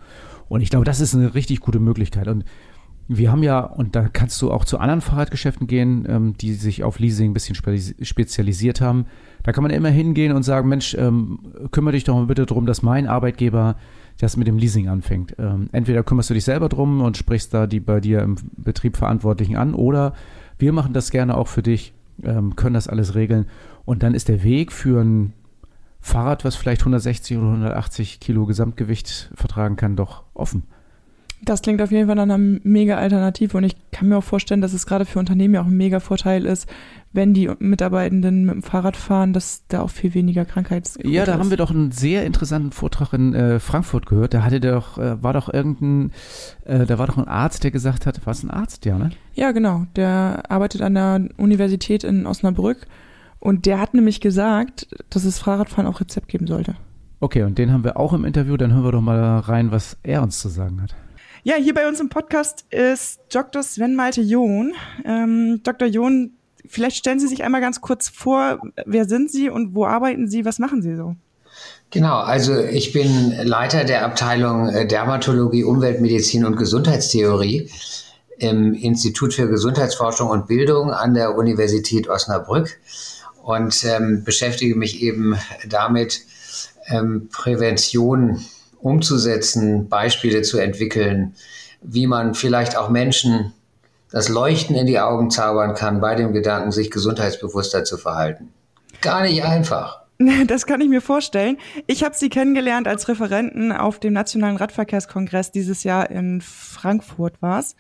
[0.48, 2.28] Und ich glaube, das ist eine richtig gute Möglichkeit.
[2.28, 2.44] Und
[3.07, 6.85] wir haben ja, und da kannst du auch zu anderen Fahrradgeschäften gehen, ähm, die sich
[6.85, 9.07] auf Leasing ein bisschen spezialisiert haben.
[9.43, 11.38] Da kann man immer hingehen und sagen, Mensch, ähm,
[11.71, 13.77] kümmere dich doch mal bitte darum, dass mein Arbeitgeber
[14.19, 15.35] das mit dem Leasing anfängt.
[15.38, 18.97] Ähm, entweder kümmerst du dich selber drum und sprichst da die bei dir im Betrieb
[18.97, 20.14] Verantwortlichen an oder
[20.59, 23.47] wir machen das gerne auch für dich, ähm, können das alles regeln.
[23.85, 25.33] Und dann ist der Weg für ein
[26.01, 30.64] Fahrrad, was vielleicht 160 oder 180 Kilo Gesamtgewicht vertragen kann, doch offen.
[31.44, 34.61] Das klingt auf jeden Fall nach einer mega Alternative und ich kann mir auch vorstellen,
[34.61, 36.68] dass es gerade für Unternehmen ja auch ein mega Vorteil ist,
[37.12, 41.35] wenn die Mitarbeitenden mit dem Fahrrad fahren, dass da auch viel weniger Krankheitsquote Ja, da
[41.35, 41.38] ist.
[41.38, 44.35] haben wir doch einen sehr interessanten Vortrag in äh, Frankfurt gehört.
[44.35, 46.12] Da hatte doch, äh, war doch irgendein,
[46.64, 49.11] äh, da war doch ein Arzt, der gesagt hat, war es ein Arzt, ja, ne?
[49.35, 49.87] Ja, genau.
[49.96, 52.87] Der arbeitet an der Universität in Osnabrück
[53.38, 56.74] und der hat nämlich gesagt, dass es Fahrradfahren auch Rezept geben sollte.
[57.20, 58.57] Okay, und den haben wir auch im Interview.
[58.57, 60.94] Dann hören wir doch mal rein, was er uns zu sagen hat.
[61.46, 63.62] Ja, hier bei uns im Podcast ist Dr.
[63.62, 64.72] Sven Malte John.
[65.04, 65.88] Ähm, Dr.
[65.88, 66.30] John,
[66.64, 70.46] vielleicht stellen Sie sich einmal ganz kurz vor, wer sind Sie und wo arbeiten Sie,
[70.46, 71.16] was machen Sie so?
[71.90, 77.70] Genau, also ich bin Leiter der Abteilung äh, Dermatologie, Umweltmedizin und Gesundheitstheorie
[78.38, 82.80] im Institut für Gesundheitsforschung und Bildung an der Universität Osnabrück
[83.42, 85.37] und ähm, beschäftige mich eben
[85.68, 86.22] damit,
[86.87, 88.42] ähm, Prävention
[88.85, 91.35] umzusetzen, Beispiele zu entwickeln,
[91.81, 93.53] wie man vielleicht auch Menschen
[94.11, 98.51] das Leuchten in die Augen zaubern kann bei dem Gedanken, sich gesundheitsbewusster zu verhalten.
[99.01, 100.05] Gar nicht einfach.
[100.47, 101.59] Das kann ich mir vorstellen.
[101.88, 107.59] Ich habe Sie kennengelernt als Referenten auf dem Nationalen Radverkehrskongress dieses Jahr in Frankfurt war
[107.59, 107.75] es.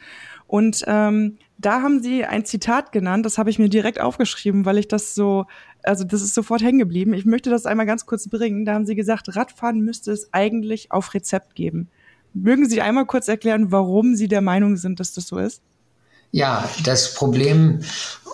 [0.48, 4.78] Und ähm, da haben Sie ein Zitat genannt, das habe ich mir direkt aufgeschrieben, weil
[4.78, 5.46] ich das so
[5.84, 7.14] also das ist sofort hängen geblieben.
[7.14, 8.64] Ich möchte das einmal ganz kurz bringen.
[8.64, 11.88] Da haben Sie gesagt, Radfahren müsste es eigentlich auf Rezept geben.
[12.32, 15.62] Mögen Sie einmal kurz erklären, warum Sie der Meinung sind, dass das so ist?
[16.32, 17.80] Ja, das Problem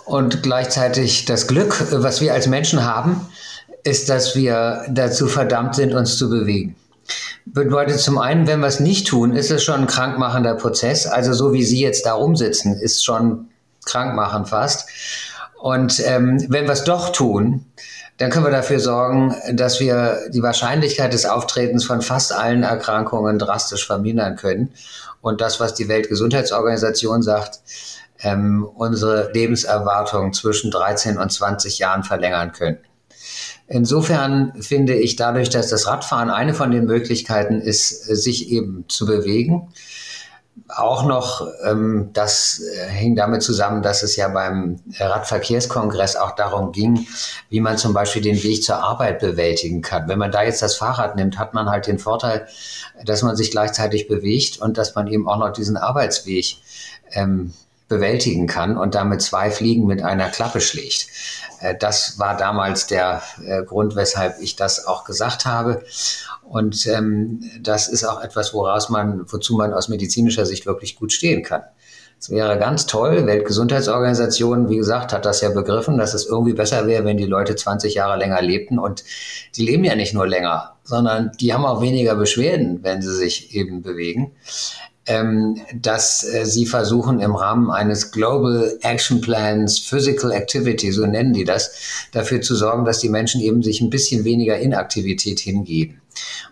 [0.05, 3.27] und gleichzeitig das Glück, was wir als Menschen haben,
[3.83, 6.75] ist, dass wir dazu verdammt sind, uns zu bewegen.
[7.45, 11.07] Bedeutet zum einen, wenn wir es nicht tun, ist es schon ein krankmachender Prozess.
[11.07, 13.49] Also so wie Sie jetzt da rumsitzen, ist schon
[13.85, 14.89] krankmachend fast.
[15.59, 17.65] Und ähm, wenn wir es doch tun,
[18.17, 23.39] dann können wir dafür sorgen, dass wir die Wahrscheinlichkeit des Auftretens von fast allen Erkrankungen
[23.39, 24.73] drastisch vermindern können.
[25.21, 27.59] Und das, was die Weltgesundheitsorganisation sagt,
[28.19, 32.77] ähm, unsere Lebenserwartung zwischen 13 und 20 Jahren verlängern können.
[33.67, 39.05] Insofern finde ich dadurch, dass das Radfahren eine von den Möglichkeiten ist, sich eben zu
[39.05, 39.71] bewegen,
[40.67, 46.71] auch noch, ähm, das äh, hing damit zusammen, dass es ja beim Radverkehrskongress auch darum
[46.71, 47.07] ging,
[47.49, 50.07] wie man zum Beispiel den Weg zur Arbeit bewältigen kann.
[50.07, 52.47] Wenn man da jetzt das Fahrrad nimmt, hat man halt den Vorteil,
[53.05, 56.57] dass man sich gleichzeitig bewegt und dass man eben auch noch diesen Arbeitsweg
[57.11, 57.53] ähm,
[57.91, 61.07] bewältigen kann und damit zwei Fliegen mit einer Klappe schlägt.
[61.59, 65.83] Äh, das war damals der äh, Grund, weshalb ich das auch gesagt habe.
[66.41, 71.11] Und ähm, das ist auch etwas, woraus man, wozu man aus medizinischer Sicht wirklich gut
[71.11, 71.61] stehen kann.
[72.17, 73.25] Es wäre ganz toll.
[73.25, 77.55] Weltgesundheitsorganisation, wie gesagt, hat das ja begriffen, dass es irgendwie besser wäre, wenn die Leute
[77.55, 78.79] 20 Jahre länger lebten.
[78.79, 79.03] Und
[79.55, 83.55] die leben ja nicht nur länger, sondern die haben auch weniger Beschwerden, wenn sie sich
[83.55, 84.33] eben bewegen
[85.05, 91.43] dass äh, sie versuchen im Rahmen eines Global Action Plans Physical Activity, so nennen die
[91.43, 91.71] das,
[92.11, 96.01] dafür zu sorgen, dass die Menschen eben sich ein bisschen weniger Inaktivität hingeben.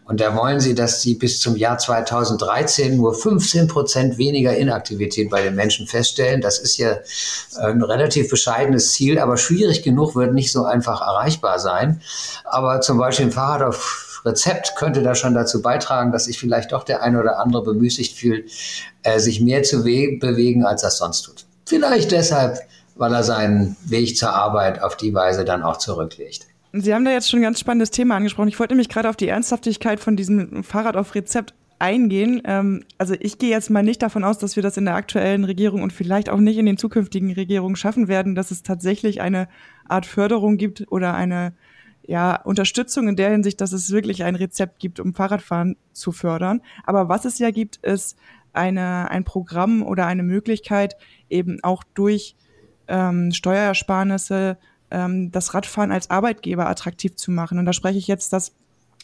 [0.06, 5.30] Und da wollen sie, dass sie bis zum Jahr 2013 nur 15 Prozent weniger Inaktivität
[5.30, 6.42] bei den Menschen feststellen.
[6.42, 6.98] Das ist ja
[7.60, 12.02] ein relativ bescheidenes Ziel, aber schwierig genug wird nicht so einfach erreichbar sein.
[12.46, 16.72] Aber zum Beispiel ein Fahrrad auf Rezept könnte da schon dazu beitragen, dass sich vielleicht
[16.72, 18.52] doch der eine oder andere bemüßigt fühlt,
[19.04, 21.46] äh, sich mehr zu bewegen, als er sonst tut.
[21.66, 22.60] Vielleicht deshalb,
[22.96, 26.48] weil er seinen Weg zur Arbeit auf die Weise dann auch zurücklegt.
[26.74, 28.50] Sie haben da jetzt schon ein ganz spannendes Thema angesprochen.
[28.50, 32.42] Ich wollte nämlich gerade auf die Ernsthaftigkeit von diesem Fahrrad auf Rezept eingehen.
[32.46, 35.46] Ähm, also ich gehe jetzt mal nicht davon aus, dass wir das in der aktuellen
[35.46, 39.48] Regierung und vielleicht auch nicht in den zukünftigen Regierungen schaffen werden, dass es tatsächlich eine
[39.88, 41.54] Art Förderung gibt oder eine
[42.10, 46.62] ja, Unterstützung in der Hinsicht, dass es wirklich ein Rezept gibt, um Fahrradfahren zu fördern.
[46.84, 48.18] Aber was es ja gibt, ist
[48.52, 50.96] eine, ein Programm oder eine Möglichkeit,
[51.30, 52.36] eben auch durch
[52.88, 54.58] ähm, Steuerersparnisse
[54.90, 57.60] ähm, das Radfahren als Arbeitgeber attraktiv zu machen.
[57.60, 58.56] Und da spreche ich jetzt das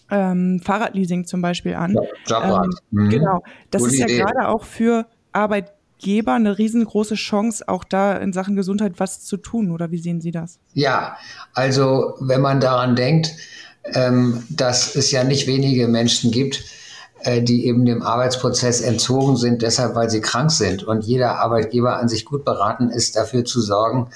[0.09, 1.93] ähm, Fahrradleasing zum Beispiel an.
[1.93, 2.01] Ja,
[2.41, 2.65] Jobrad.
[2.65, 3.09] Ähm, mhm.
[3.09, 3.43] Genau.
[3.69, 8.33] Das Gute ist ja gerade auch für Arbeit Arbeitgeber eine riesengroße Chance, auch da in
[8.33, 10.59] Sachen Gesundheit was zu tun, oder wie sehen Sie das?
[10.73, 11.17] Ja,
[11.53, 13.31] also wenn man daran denkt,
[13.93, 16.63] ähm, dass es ja nicht wenige Menschen gibt,
[17.21, 20.83] äh, die eben dem Arbeitsprozess entzogen sind, deshalb weil sie krank sind.
[20.83, 24.09] Und jeder Arbeitgeber an sich gut beraten ist, dafür zu sorgen,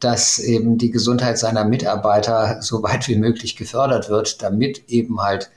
[0.00, 5.50] dass eben die Gesundheit seiner Mitarbeiter so weit wie möglich gefördert wird, damit eben halt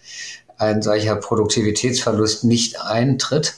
[0.58, 3.56] ein solcher Produktivitätsverlust nicht eintritt,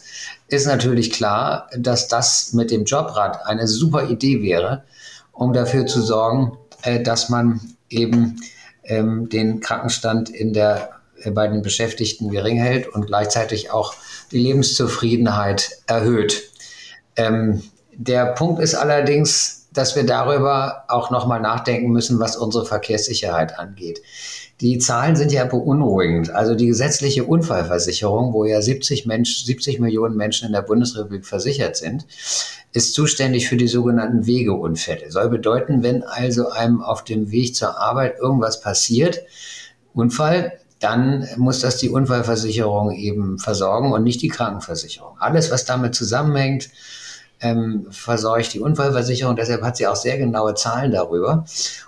[0.48, 4.84] ist natürlich klar, dass das mit dem Jobrad eine super Idee wäre,
[5.32, 8.38] um dafür zu sorgen, äh, dass man eben
[8.84, 10.90] ähm, den Krankenstand in der,
[11.22, 13.94] äh, bei den Beschäftigten gering hält und gleichzeitig auch
[14.32, 16.50] die Lebenszufriedenheit erhöht.
[17.16, 23.60] Ähm, der Punkt ist allerdings, dass wir darüber auch nochmal nachdenken müssen, was unsere Verkehrssicherheit
[23.60, 24.02] angeht.
[24.62, 26.32] Die Zahlen sind ja beunruhigend.
[26.32, 31.78] Also die gesetzliche Unfallversicherung, wo ja 70, Mensch, 70 Millionen Menschen in der Bundesrepublik versichert
[31.78, 32.06] sind,
[32.74, 35.12] ist zuständig für die sogenannten Wegeunfälle.
[35.12, 39.22] Soll bedeuten, wenn also einem auf dem Weg zur Arbeit irgendwas passiert,
[39.93, 45.15] Unfall, dann muss das die Unfallversicherung eben versorgen und nicht die Krankenversicherung.
[45.19, 46.69] Alles, was damit zusammenhängt,
[47.41, 49.36] ähm, versorgt die Unfallversicherung.
[49.36, 51.45] Deshalb hat sie auch sehr genaue Zahlen darüber.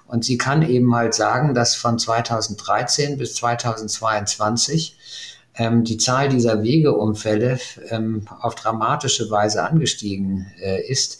[0.08, 4.98] Und sie kann eben halt sagen, dass von 2013 bis 2022
[5.56, 7.60] ähm, die Zahl dieser Wegeunfälle
[7.90, 11.20] ähm, auf dramatische Weise angestiegen äh, ist.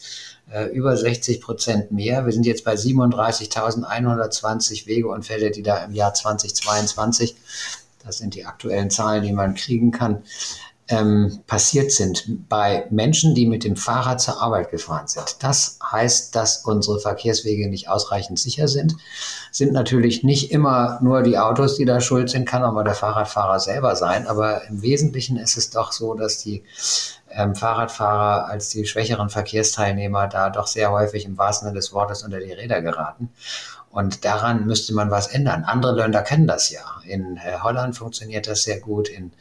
[0.52, 2.26] Äh, über 60 Prozent mehr.
[2.26, 7.38] Wir sind jetzt bei 37.120 Wegeunfälle, die da im Jahr 2022,
[8.04, 10.24] das sind die aktuellen Zahlen, die man kriegen kann,
[10.92, 15.38] ähm, passiert sind bei Menschen, die mit dem Fahrrad zur Arbeit gefahren sind.
[15.40, 18.96] Das heißt, dass unsere Verkehrswege nicht ausreichend sicher sind.
[19.52, 22.96] Sind natürlich nicht immer nur die Autos, die da schuld sind, kann auch mal der
[22.96, 24.28] Fahrradfahrer selber sein.
[24.28, 26.64] Aber im Wesentlichen ist es doch so, dass die
[27.30, 32.24] ähm, Fahrradfahrer als die schwächeren Verkehrsteilnehmer da doch sehr häufig im wahrsten Sinne des Wortes
[32.24, 33.30] unter die Räder geraten.
[33.90, 35.64] Und daran müsste man was ändern.
[35.66, 36.80] Andere Länder kennen das ja.
[37.06, 39.10] In äh, Holland funktioniert das sehr gut.
[39.10, 39.34] In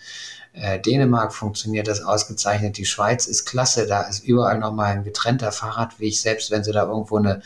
[0.52, 2.76] äh, Dänemark funktioniert das ausgezeichnet.
[2.76, 3.86] Die Schweiz ist klasse.
[3.86, 7.42] Da ist überall nochmal ein getrennter Fahrradweg, selbst wenn sie da irgendwo eine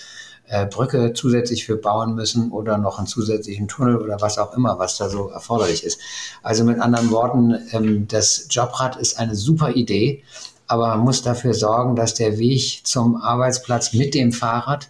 [0.47, 4.79] äh, Brücke zusätzlich für bauen müssen oder noch einen zusätzlichen Tunnel oder was auch immer,
[4.79, 6.01] was da so erforderlich ist.
[6.43, 10.23] Also mit anderen Worten, ähm, das Jobrad ist eine super Idee,
[10.67, 14.89] aber man muss dafür sorgen, dass der Weg zum Arbeitsplatz mit dem Fahrrad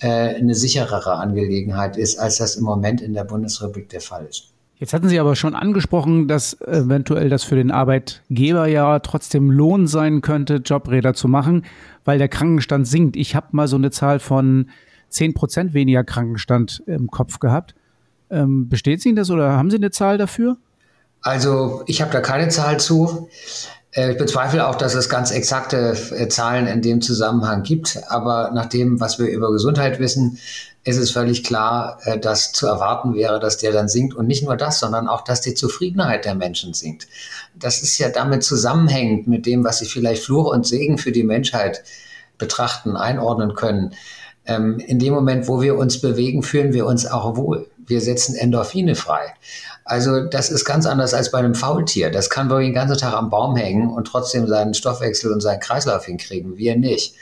[0.00, 4.51] äh, eine sicherere Angelegenheit ist, als das im Moment in der Bundesrepublik der Fall ist.
[4.82, 9.86] Jetzt hatten Sie aber schon angesprochen, dass eventuell das für den Arbeitgeber ja trotzdem Lohn
[9.86, 11.64] sein könnte, Jobräder zu machen,
[12.04, 13.14] weil der Krankenstand sinkt.
[13.14, 14.70] Ich habe mal so eine Zahl von
[15.10, 17.76] 10 Prozent weniger Krankenstand im Kopf gehabt.
[18.28, 20.56] Ähm, bestätigen das oder haben Sie eine Zahl dafür?
[21.20, 23.28] Also ich habe da keine Zahl zu.
[23.92, 27.98] Äh, ich bezweifle auch, dass es ganz exakte äh, Zahlen in dem Zusammenhang gibt.
[28.08, 30.38] Aber nach dem, was wir über Gesundheit wissen,
[30.84, 34.14] ist es völlig klar, äh, dass zu erwarten wäre, dass der dann sinkt.
[34.14, 37.06] Und nicht nur das, sondern auch, dass die Zufriedenheit der Menschen sinkt.
[37.54, 41.24] Das ist ja damit zusammenhängend mit dem, was sie vielleicht Fluch und Segen für die
[41.24, 41.84] Menschheit
[42.38, 43.94] betrachten, einordnen können.
[44.44, 47.68] Ähm, in dem Moment, wo wir uns bewegen, fühlen wir uns auch wohl.
[47.92, 49.34] Wir setzen Endorphine frei.
[49.84, 52.10] Also das ist ganz anders als bei einem Faultier.
[52.10, 55.60] Das kann wirklich den ganzen Tag am Baum hängen und trotzdem seinen Stoffwechsel und seinen
[55.60, 56.56] Kreislauf hinkriegen.
[56.56, 57.16] Wir nicht.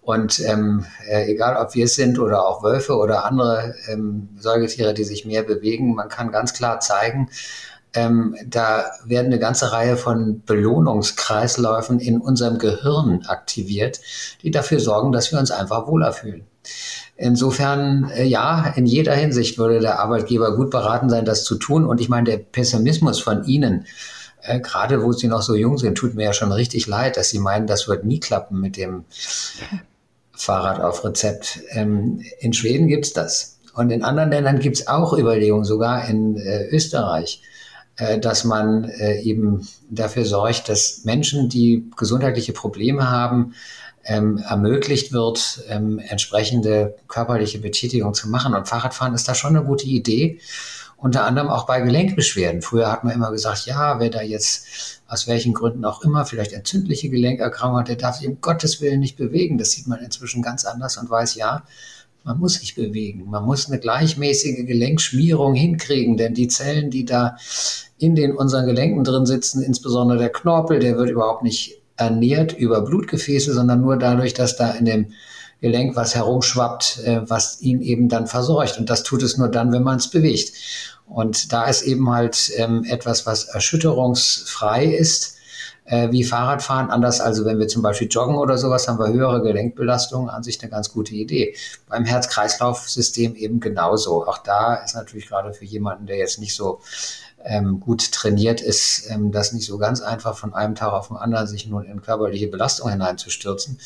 [0.00, 4.94] Und ähm, äh, egal, ob wir es sind oder auch Wölfe oder andere ähm, Säugetiere,
[4.94, 7.28] die sich mehr bewegen, man kann ganz klar zeigen,
[7.94, 14.00] ähm, da werden eine ganze Reihe von Belohnungskreisläufen in unserem Gehirn aktiviert,
[14.42, 16.44] die dafür sorgen, dass wir uns einfach wohler fühlen.
[17.16, 21.86] Insofern, äh, ja, in jeder Hinsicht würde der Arbeitgeber gut beraten sein, das zu tun.
[21.86, 23.86] Und ich meine, der Pessimismus von Ihnen,
[24.42, 27.30] äh, gerade wo Sie noch so jung sind, tut mir ja schon richtig leid, dass
[27.30, 29.04] Sie meinen, das wird nie klappen mit dem
[30.32, 31.60] Fahrrad auf Rezept.
[31.70, 33.60] Ähm, in Schweden gibt's das.
[33.74, 37.42] Und in anderen Ländern gibt's auch Überlegungen, sogar in äh, Österreich,
[37.96, 43.54] dass man äh, eben dafür sorgt, dass Menschen, die gesundheitliche Probleme haben,
[44.04, 48.54] ähm, ermöglicht wird, ähm, entsprechende körperliche Betätigung zu machen.
[48.54, 50.40] Und Fahrradfahren ist da schon eine gute Idee.
[50.96, 52.62] Unter anderem auch bei Gelenkbeschwerden.
[52.62, 56.52] Früher hat man immer gesagt, ja, wer da jetzt aus welchen Gründen auch immer vielleicht
[56.52, 59.58] entzündliche Gelenkerkrankung hat, der darf sich um Gottes Willen nicht bewegen.
[59.58, 61.64] Das sieht man inzwischen ganz anders und weiß, ja,
[62.24, 63.28] man muss sich bewegen.
[63.28, 67.36] Man muss eine gleichmäßige Gelenkschmierung hinkriegen, denn die Zellen, die da
[67.98, 72.80] in den unseren Gelenken drin sitzen, insbesondere der Knorpel, der wird überhaupt nicht ernährt über
[72.80, 75.06] Blutgefäße, sondern nur dadurch, dass da in dem
[75.60, 78.78] Gelenk was herumschwappt, äh, was ihn eben dann versorgt.
[78.78, 80.52] Und das tut es nur dann, wenn man es bewegt.
[81.06, 85.36] Und da ist eben halt ähm, etwas, was erschütterungsfrei ist,
[85.84, 86.90] äh, wie Fahrradfahren.
[86.90, 90.60] Anders also, wenn wir zum Beispiel joggen oder sowas, haben wir höhere Gelenkbelastungen, an sich
[90.62, 91.54] eine ganz gute Idee.
[91.88, 94.26] Beim Herz-Kreislauf-System eben genauso.
[94.26, 96.80] Auch da ist natürlich gerade für jemanden, der jetzt nicht so
[97.44, 101.18] ähm, gut trainiert ist, ähm, das nicht so ganz einfach von einem Tag auf den
[101.18, 103.78] anderen sich nun in körperliche Belastung hineinzustürzen.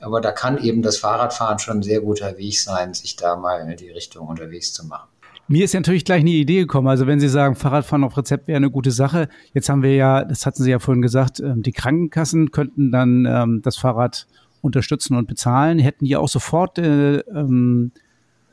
[0.00, 3.60] Aber da kann eben das Fahrradfahren schon ein sehr guter Weg sein, sich da mal
[3.60, 5.08] in die Richtung unterwegs zu machen.
[5.46, 6.88] Mir ist natürlich gleich eine Idee gekommen.
[6.88, 9.28] Also wenn Sie sagen, Fahrradfahren auf Rezept wäre eine gute Sache.
[9.52, 13.26] Jetzt haben wir ja, das hatten Sie ja vorhin gesagt, ähm, die Krankenkassen könnten dann
[13.28, 14.26] ähm, das Fahrrad
[14.62, 17.92] unterstützen und bezahlen, hätten ja auch sofort äh, ähm,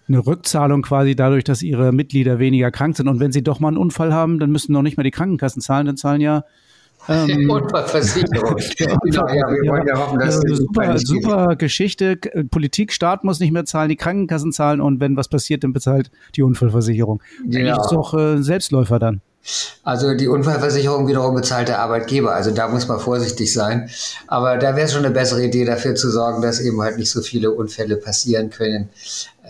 [0.09, 3.07] eine Rückzahlung quasi dadurch, dass ihre Mitglieder weniger krank sind.
[3.07, 5.61] Und wenn sie doch mal einen Unfall haben, dann müssen noch nicht mehr die Krankenkassen
[5.61, 6.43] zahlen, dann zahlen ja
[7.07, 8.55] ähm, Unfallversicherung.
[8.77, 12.17] genau, ja, wir wollen ja hoffen, dass super, super Geschichte.
[12.49, 16.11] Politik, Staat muss nicht mehr zahlen, die Krankenkassen zahlen und wenn was passiert, dann bezahlt
[16.35, 17.21] die Unfallversicherung.
[17.47, 17.75] Ja.
[17.75, 19.21] Das ist doch äh, Selbstläufer dann.
[19.83, 22.33] Also die Unfallversicherung wiederum bezahlt der Arbeitgeber.
[22.33, 23.89] Also da muss man vorsichtig sein.
[24.27, 27.09] Aber da wäre es schon eine bessere Idee, dafür zu sorgen, dass eben halt nicht
[27.09, 28.89] so viele Unfälle passieren können,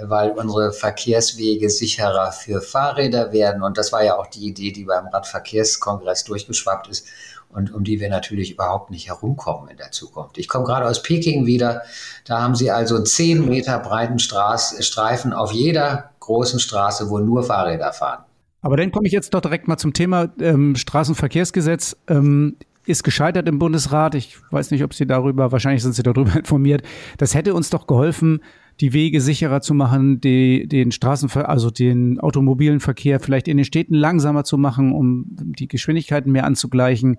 [0.02, 3.64] weil unsere Verkehrswege sicherer für Fahrräder werden.
[3.64, 7.06] Und das war ja auch die Idee, die beim Radverkehrskongress durchgeschwappt ist
[7.54, 10.38] und um die wir natürlich überhaupt nicht herumkommen in der Zukunft.
[10.38, 11.84] Ich komme gerade aus Peking wieder.
[12.26, 17.43] Da haben sie also zehn Meter breiten Straß, Streifen auf jeder großen Straße, wo nur
[17.43, 18.24] Fahrräder fahren.
[18.62, 21.97] Aber dann komme ich jetzt doch direkt mal zum Thema ähm, Straßenverkehrsgesetz.
[22.08, 24.16] Ähm, ist gescheitert im Bundesrat.
[24.16, 26.84] Ich weiß nicht, ob Sie darüber, wahrscheinlich sind Sie darüber informiert.
[27.18, 28.41] Das hätte uns doch geholfen,
[28.82, 33.65] die Wege sicherer zu machen, die, den Straßenver also den automobilen Verkehr vielleicht in den
[33.65, 37.17] Städten langsamer zu machen, um die Geschwindigkeiten mehr anzugleichen.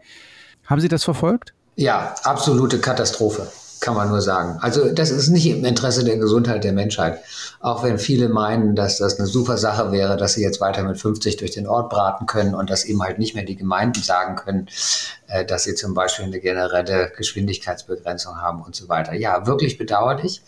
[0.66, 1.54] Haben Sie das verfolgt?
[1.76, 3.48] Ja, absolute Katastrophe
[3.82, 4.58] kann man nur sagen.
[4.60, 7.18] Also das ist nicht im Interesse der Gesundheit der Menschheit.
[7.58, 10.98] Auch wenn viele meinen, dass das eine super Sache wäre, dass sie jetzt weiter mit
[10.98, 14.36] 50 durch den Ort braten können und dass eben halt nicht mehr die Gemeinden sagen
[14.36, 14.68] können,
[15.26, 19.14] äh, dass sie zum Beispiel eine generelle Geschwindigkeitsbegrenzung haben und so weiter.
[19.14, 20.42] Ja, wirklich bedauerlich.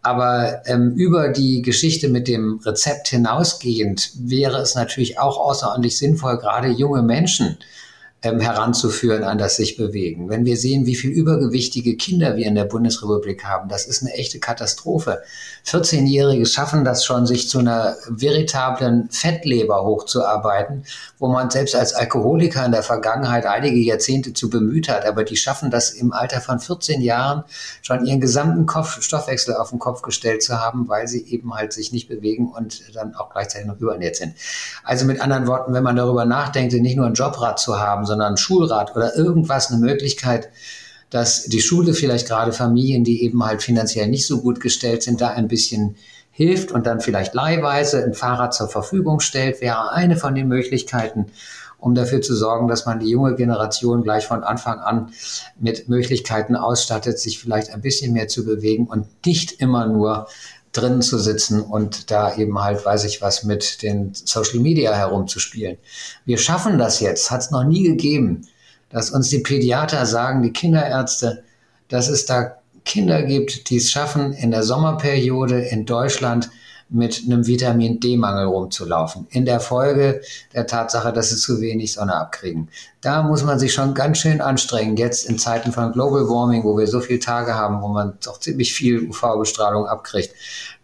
[0.00, 6.38] Aber ähm, über die Geschichte mit dem Rezept hinausgehend wäre es natürlich auch außerordentlich sinnvoll,
[6.38, 7.58] gerade junge Menschen
[8.22, 10.28] ähm, heranzuführen an das sich bewegen.
[10.28, 14.14] Wenn wir sehen, wie viel übergewichtige Kinder wir in der Bundesrepublik haben, das ist eine
[14.14, 15.22] echte Katastrophe.
[15.66, 20.84] 14-Jährige schaffen das schon, sich zu einer veritablen Fettleber hochzuarbeiten,
[21.18, 25.36] wo man selbst als Alkoholiker in der Vergangenheit einige Jahrzehnte zu bemüht hat, aber die
[25.36, 27.42] schaffen das im Alter von 14 Jahren
[27.82, 31.72] schon ihren gesamten Kopf, Stoffwechsel auf den Kopf gestellt zu haben, weil sie eben halt
[31.72, 34.34] sich nicht bewegen und dann auch gleichzeitig noch übernährt sind.
[34.84, 38.34] Also mit anderen Worten, wenn man darüber nachdenkt, nicht nur ein Jobrad zu haben, sondern
[38.34, 40.50] ein Schulrad oder irgendwas, eine Möglichkeit,
[41.08, 45.22] dass die Schule vielleicht gerade Familien, die eben halt finanziell nicht so gut gestellt sind,
[45.22, 45.96] da ein bisschen
[46.30, 51.26] hilft und dann vielleicht leihweise ein Fahrrad zur Verfügung stellt, wäre eine von den Möglichkeiten,
[51.78, 55.12] um dafür zu sorgen, dass man die junge Generation gleich von Anfang an
[55.58, 60.28] mit Möglichkeiten ausstattet, sich vielleicht ein bisschen mehr zu bewegen und nicht immer nur
[60.72, 65.76] drin zu sitzen und da eben halt, weiß ich was, mit den Social Media herumzuspielen.
[66.24, 68.46] Wir schaffen das jetzt, hat es noch nie gegeben
[68.92, 71.42] dass uns die Pädiater sagen, die Kinderärzte,
[71.88, 76.50] dass es da Kinder gibt, die es schaffen, in der Sommerperiode in Deutschland
[76.92, 79.26] mit einem Vitamin D-Mangel rumzulaufen.
[79.30, 80.20] In der Folge
[80.54, 82.68] der Tatsache, dass sie zu wenig Sonne abkriegen.
[83.00, 86.76] Da muss man sich schon ganz schön anstrengen, jetzt in Zeiten von Global Warming, wo
[86.76, 90.34] wir so viele Tage haben, wo man doch ziemlich viel UV-Bestrahlung abkriegt,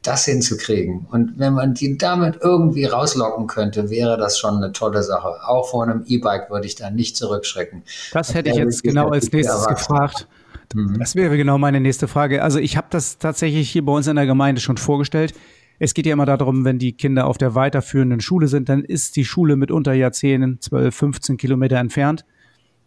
[0.02, 1.06] das hinzukriegen.
[1.11, 5.34] Und wenn man die damit irgendwie rauslocken könnte, wäre das schon eine tolle Sache.
[5.46, 7.82] Auch vor einem E-Bike würde ich da nicht zurückschrecken.
[8.12, 10.26] Das hätte ich jetzt genau als nächstes gefragt.
[10.74, 10.98] Mhm.
[10.98, 12.42] Das wäre genau meine nächste Frage.
[12.42, 15.34] Also ich habe das tatsächlich hier bei uns in der Gemeinde schon vorgestellt.
[15.79, 19.16] Es geht ja immer darum, wenn die Kinder auf der weiterführenden Schule sind, dann ist
[19.16, 22.24] die Schule mitunter Jahrzehnten 12, 15 Kilometer entfernt.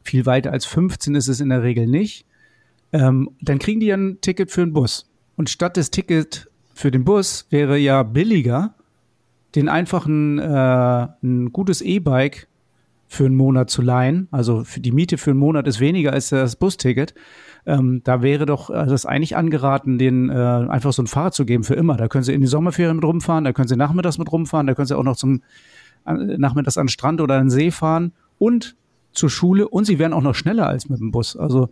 [0.03, 2.25] Viel weiter als 15 ist es in der Regel nicht.
[2.91, 5.09] Ähm, dann kriegen die ein Ticket für einen Bus.
[5.35, 8.75] Und statt des Ticket für den Bus wäre ja billiger,
[9.55, 12.47] den einfachen äh, ein gutes E-Bike
[13.07, 14.27] für einen Monat zu leihen.
[14.31, 17.13] Also die Miete für einen Monat ist weniger als das Busticket.
[17.65, 21.45] Ähm, da wäre doch äh, das eigentlich angeraten, denen äh, einfach so ein Fahrrad zu
[21.45, 21.95] geben für immer.
[21.97, 24.73] Da können sie in die Sommerferien mit rumfahren, da können sie nachmittags mit rumfahren, da
[24.73, 25.41] können sie auch noch zum
[26.05, 28.75] äh, nachmittags an den Strand oder an den See fahren und
[29.11, 31.35] zur Schule und sie wären auch noch schneller als mit dem Bus.
[31.35, 31.69] Also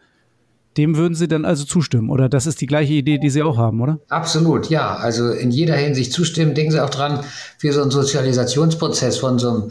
[0.77, 2.29] dem würden Sie dann also zustimmen, oder?
[2.29, 3.99] Das ist die gleiche Idee, die Sie auch haben, oder?
[4.07, 4.95] Absolut, ja.
[4.95, 6.53] Also in jeder Hinsicht zustimmen.
[6.53, 7.21] Denken Sie auch dran,
[7.57, 9.69] für so einen Sozialisationsprozess von so einem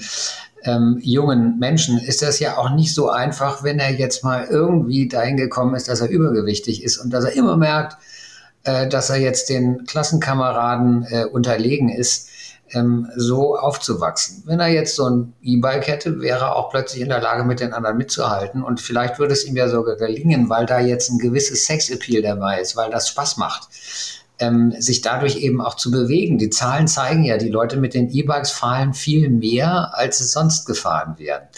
[0.65, 5.09] ähm, jungen Menschen ist das ja auch nicht so einfach, wenn er jetzt mal irgendwie
[5.09, 7.97] dahin gekommen ist, dass er übergewichtig ist und dass er immer merkt,
[8.65, 12.29] äh, dass er jetzt den Klassenkameraden äh, unterlegen ist
[12.73, 14.43] ähm, so aufzuwachsen.
[14.47, 17.61] Wenn er jetzt so ein E-Bike hätte, wäre er auch plötzlich in der Lage, mit
[17.61, 18.63] den anderen mitzuhalten.
[18.63, 22.61] Und vielleicht würde es ihm ja sogar gelingen, weil da jetzt ein gewisses Sexappeal dabei
[22.61, 23.69] ist, weil das Spaß macht.
[24.41, 26.39] Ähm, sich dadurch eben auch zu bewegen.
[26.39, 30.65] Die Zahlen zeigen ja, die Leute mit den E-Bikes fahren viel mehr, als es sonst
[30.65, 31.49] gefahren werden.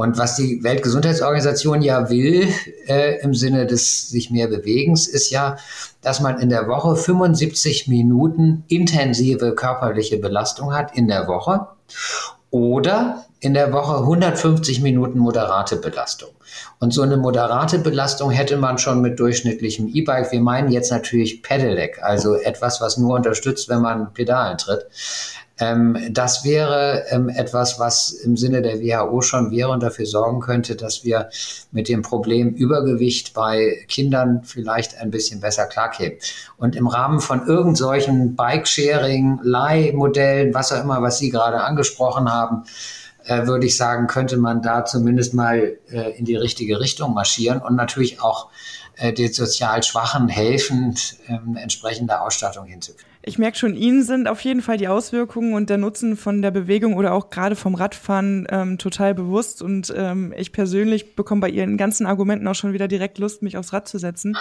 [0.00, 2.48] Und was die Weltgesundheitsorganisation ja will,
[2.86, 5.56] äh, im Sinne des sich mehr Bewegens, ist ja,
[6.00, 11.66] dass man in der Woche 75 Minuten intensive körperliche Belastung hat in der Woche
[12.50, 16.30] oder in der Woche 150 Minuten moderate Belastung.
[16.78, 20.30] Und so eine moderate Belastung hätte man schon mit durchschnittlichem E-Bike.
[20.30, 24.86] Wir meinen jetzt natürlich Pedelec, also etwas, was nur unterstützt, wenn man Pedalen tritt.
[25.58, 30.40] Ähm, das wäre ähm, etwas, was im Sinne der WHO schon wäre und dafür sorgen
[30.40, 31.28] könnte, dass wir
[31.70, 36.18] mit dem Problem Übergewicht bei Kindern vielleicht ein bisschen besser klarkämen.
[36.56, 42.32] Und im Rahmen von irgend solchen Bike-Sharing, Leihmodellen, was auch immer, was Sie gerade angesprochen
[42.32, 42.64] haben,
[43.30, 47.60] äh, würde ich sagen, könnte man da zumindest mal äh, in die richtige Richtung marschieren
[47.60, 48.48] und natürlich auch
[48.96, 50.96] äh, den sozial Schwachen helfen,
[51.28, 53.08] ähm, entsprechende Ausstattung hinzukriegen.
[53.22, 56.50] Ich merke schon, Ihnen sind auf jeden Fall die Auswirkungen und der Nutzen von der
[56.50, 59.62] Bewegung oder auch gerade vom Radfahren ähm, total bewusst.
[59.62, 63.56] Und ähm, ich persönlich bekomme bei Ihren ganzen Argumenten auch schon wieder direkt Lust, mich
[63.56, 64.36] aufs Rad zu setzen.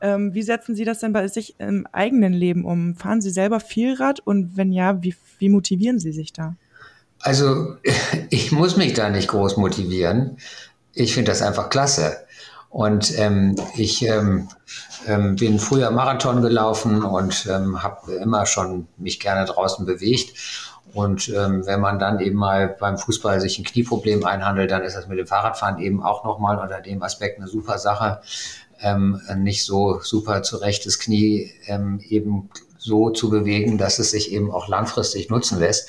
[0.00, 2.94] Ähm, wie setzen Sie das denn bei sich im eigenen Leben um?
[2.94, 6.54] Fahren Sie selber viel Rad und wenn ja, wie, wie motivieren Sie sich da?
[7.20, 7.76] Also
[8.30, 10.38] ich muss mich da nicht groß motivieren.
[10.94, 12.16] Ich finde das einfach klasse.
[12.70, 14.48] Und ähm, ich ähm,
[15.06, 20.34] ähm, bin früher Marathon gelaufen und ähm, habe immer schon mich gerne draußen bewegt.
[20.94, 24.96] Und ähm, wenn man dann eben mal beim Fußball sich ein Knieproblem einhandelt, dann ist
[24.96, 28.20] das mit dem Fahrradfahren eben auch nochmal unter dem Aspekt eine super Sache.
[28.80, 34.50] Ähm, nicht so super zurechtes Knie ähm, eben so zu bewegen, dass es sich eben
[34.50, 35.88] auch langfristig nutzen lässt.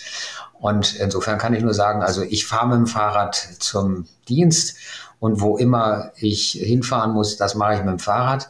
[0.60, 4.78] Und insofern kann ich nur sagen, also ich fahre mit dem Fahrrad zum Dienst
[5.20, 8.49] und wo immer ich hinfahren muss, das mache ich mit dem Fahrrad.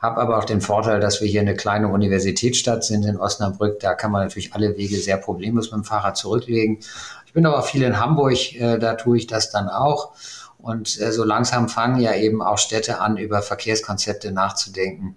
[0.00, 3.80] Habe aber auch den Vorteil, dass wir hier eine kleine Universitätsstadt sind in Osnabrück.
[3.80, 6.78] Da kann man natürlich alle Wege sehr problemlos mit dem Fahrrad zurücklegen.
[7.26, 10.12] Ich bin aber viel in Hamburg, äh, da tue ich das dann auch.
[10.58, 15.16] Und äh, so langsam fangen ja eben auch Städte an, über Verkehrskonzepte nachzudenken,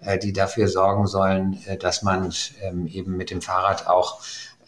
[0.00, 2.32] äh, die dafür sorgen sollen, äh, dass man
[2.62, 4.20] ähm, eben mit dem Fahrrad auch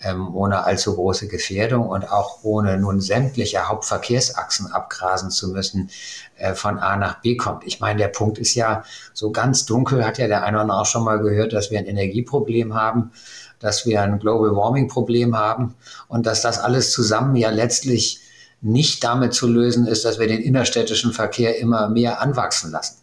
[0.02, 5.90] ähm, ohne allzu große Gefährdung und auch ohne nun sämtliche Hauptverkehrsachsen abgrasen zu müssen,
[6.36, 7.64] äh, von A nach B kommt.
[7.66, 8.82] Ich meine, der Punkt ist ja
[9.12, 11.78] so ganz dunkel, hat ja der eine oder andere auch schon mal gehört, dass wir
[11.78, 13.12] ein Energieproblem haben,
[13.58, 15.74] dass wir ein Global Warming Problem haben
[16.08, 18.20] und dass das alles zusammen ja letztlich
[18.62, 22.96] nicht damit zu lösen ist, dass wir den innerstädtischen Verkehr immer mehr anwachsen lassen.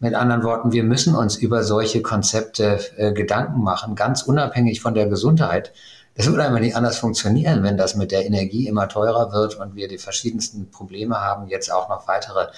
[0.00, 4.94] Mit anderen Worten, wir müssen uns über solche Konzepte äh, Gedanken machen, ganz unabhängig von
[4.94, 5.72] der Gesundheit.
[6.16, 9.74] Das würde einfach nicht anders funktionieren, wenn das mit der Energie immer teurer wird und
[9.74, 12.48] wir die verschiedensten Probleme haben, jetzt auch noch weitere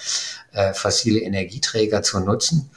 [0.51, 2.69] äh, fossile Energieträger zu nutzen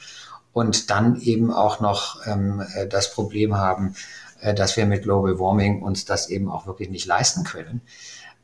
[0.53, 3.95] und dann eben auch noch ähm, äh, das Problem haben,
[4.41, 7.81] äh, dass wir mit Global Warming uns das eben auch wirklich nicht leisten können.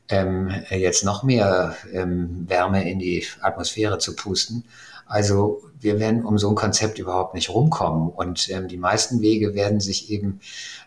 [0.08, 4.64] Ähm, jetzt noch mehr ähm, Wärme in die Atmosphäre zu pusten.
[5.04, 8.08] Also wir werden um so ein Konzept überhaupt nicht rumkommen.
[8.08, 10.40] Und ähm, die meisten Wege werden sich eben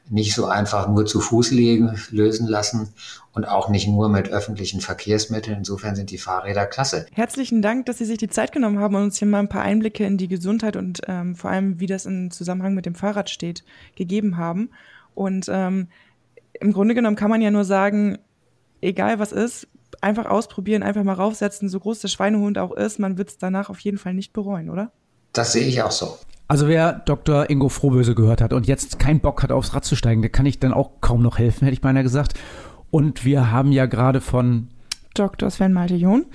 [0.09, 2.93] nicht so einfach nur zu Fuß legen, lösen lassen
[3.33, 5.59] und auch nicht nur mit öffentlichen Verkehrsmitteln.
[5.59, 7.05] Insofern sind die Fahrräder klasse.
[7.13, 9.61] Herzlichen Dank, dass Sie sich die Zeit genommen haben und uns hier mal ein paar
[9.61, 13.29] Einblicke in die Gesundheit und ähm, vor allem, wie das im Zusammenhang mit dem Fahrrad
[13.29, 13.63] steht,
[13.95, 14.69] gegeben haben.
[15.13, 15.87] Und ähm,
[16.59, 18.17] im Grunde genommen kann man ja nur sagen,
[18.81, 19.67] egal was ist,
[20.01, 23.69] einfach ausprobieren, einfach mal raufsetzen, so groß der Schweinehund auch ist, man wird es danach
[23.69, 24.91] auf jeden Fall nicht bereuen, oder?
[25.33, 26.17] Das sehe ich auch so.
[26.51, 27.49] Also wer Dr.
[27.49, 30.45] Ingo Frohböse gehört hat und jetzt keinen Bock hat, aufs Rad zu steigen, der kann
[30.45, 32.33] ich dann auch kaum noch helfen, hätte ich beinahe gesagt.
[32.89, 34.67] Und wir haben ja gerade von
[35.13, 35.49] Dr.
[35.49, 36.25] Sven Malte John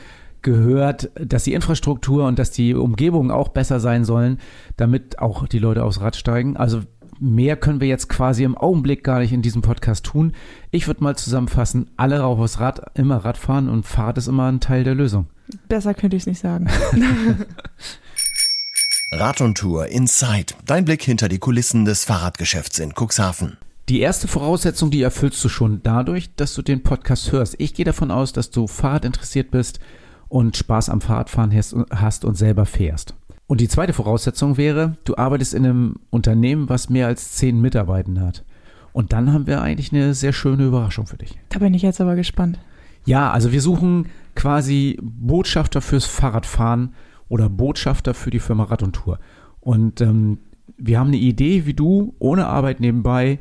[0.41, 4.39] gehört, dass die Infrastruktur und dass die Umgebungen auch besser sein sollen,
[4.79, 6.57] damit auch die Leute aufs Rad steigen.
[6.57, 6.81] Also
[7.21, 10.33] mehr können wir jetzt quasi im Augenblick gar nicht in diesem Podcast tun.
[10.71, 14.61] Ich würde mal zusammenfassen, alle rauf aufs Rad, immer Radfahren und Fahrrad ist immer ein
[14.61, 15.27] Teil der Lösung.
[15.69, 16.69] Besser könnte ich es nicht sagen.
[19.13, 20.55] Rad und Tour Inside.
[20.65, 23.57] Dein Blick hinter die Kulissen des Fahrradgeschäfts in Cuxhaven.
[23.89, 27.55] Die erste Voraussetzung, die erfüllst du schon dadurch, dass du den Podcast hörst.
[27.59, 29.79] Ich gehe davon aus, dass du Fahrrad interessiert bist
[30.29, 33.15] und Spaß am Fahrradfahren hast und selber fährst.
[33.47, 38.23] Und die zweite Voraussetzung wäre, du arbeitest in einem Unternehmen, was mehr als zehn Mitarbeitende
[38.23, 38.45] hat.
[38.93, 41.39] Und dann haben wir eigentlich eine sehr schöne Überraschung für dich.
[41.51, 42.59] Da bin ich jetzt aber gespannt.
[43.05, 46.93] Ja, also wir suchen quasi Botschafter fürs Fahrradfahren
[47.29, 49.19] oder Botschafter für die Firma Rad und Tour.
[49.61, 50.39] Und ähm,
[50.77, 53.39] wir haben eine Idee, wie du ohne Arbeit nebenbei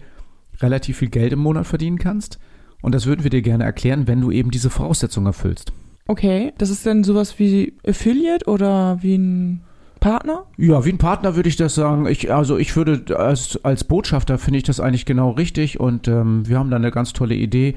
[0.61, 2.39] relativ viel Geld im Monat verdienen kannst.
[2.81, 5.73] Und das würden wir dir gerne erklären, wenn du eben diese Voraussetzungen erfüllst.
[6.07, 9.61] Okay, das ist dann sowas wie Affiliate oder wie ein
[10.05, 10.45] Partner?
[10.57, 12.05] Ja, wie ein Partner würde ich das sagen.
[12.05, 16.47] Ich, also ich würde als, als Botschafter finde ich das eigentlich genau richtig und ähm,
[16.47, 17.73] wir haben da eine ganz tolle Idee.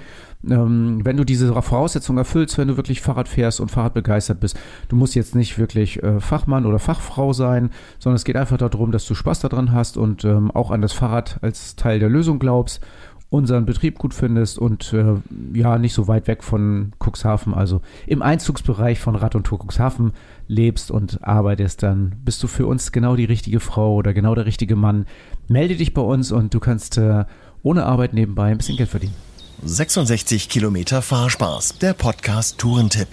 [0.46, 4.60] Ähm, wenn du diese Voraussetzungen erfüllst, wenn du wirklich Fahrrad fährst und Fahrrad begeistert bist,
[4.90, 8.92] du musst jetzt nicht wirklich äh, Fachmann oder Fachfrau sein, sondern es geht einfach darum,
[8.92, 12.38] dass du Spaß daran hast und ähm, auch an das Fahrrad als Teil der Lösung
[12.38, 12.82] glaubst
[13.30, 15.16] unseren Betrieb gut findest und äh,
[15.52, 20.12] ja, nicht so weit weg von Cuxhaven, also im Einzugsbereich von Rad und Tour Cuxhaven
[20.46, 24.46] lebst und arbeitest, dann bist du für uns genau die richtige Frau oder genau der
[24.46, 25.06] richtige Mann.
[25.46, 27.24] Melde dich bei uns und du kannst äh,
[27.62, 29.14] ohne Arbeit nebenbei ein bisschen Geld verdienen.
[29.62, 33.08] 66 Kilometer Fahrspaß, der Podcast Tourentipp.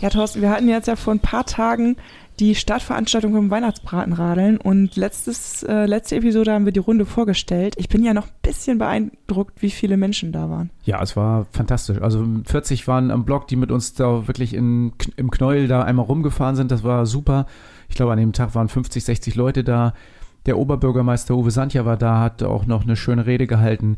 [0.00, 1.96] Ja, Thorsten, wir hatten jetzt ja vor ein paar Tagen
[2.38, 7.74] die Startveranstaltung vom Weihnachtsbratenradeln und letztes, äh, letzte Episode haben wir die Runde vorgestellt.
[7.78, 10.70] Ich bin ja noch ein bisschen beeindruckt, wie viele Menschen da waren.
[10.84, 12.00] Ja, es war fantastisch.
[12.00, 16.04] Also 40 waren am Block, die mit uns da wirklich in, im Knäuel da einmal
[16.04, 16.70] rumgefahren sind.
[16.70, 17.46] Das war super.
[17.88, 19.94] Ich glaube, an dem Tag waren 50, 60 Leute da.
[20.44, 23.96] Der Oberbürgermeister Uwe Santja war da, hat auch noch eine schöne Rede gehalten.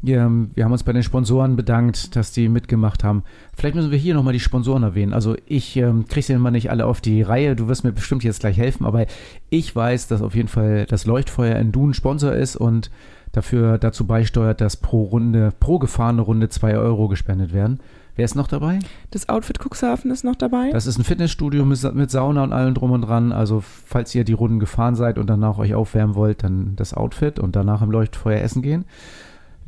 [0.00, 3.24] Wir haben uns bei den Sponsoren bedankt, dass die mitgemacht haben.
[3.56, 5.12] Vielleicht müssen wir hier nochmal die Sponsoren erwähnen.
[5.12, 7.56] Also ich ähm, kriege sie immer nicht alle auf die Reihe.
[7.56, 9.06] Du wirst mir bestimmt jetzt gleich helfen, aber
[9.50, 12.90] ich weiß, dass auf jeden Fall das Leuchtfeuer in Dun Sponsor ist und
[13.32, 17.80] dafür dazu beisteuert, dass pro Runde, pro gefahrene Runde zwei Euro gespendet werden.
[18.14, 18.80] Wer ist noch dabei?
[19.12, 20.70] Das Outfit Cuxhaven ist noch dabei.
[20.72, 23.30] Das ist ein Fitnessstudio mit, mit Sauna und allem drum und dran.
[23.30, 27.38] Also falls ihr die Runden gefahren seid und danach euch aufwärmen wollt, dann das Outfit
[27.38, 28.86] und danach im Leuchtfeuer essen gehen.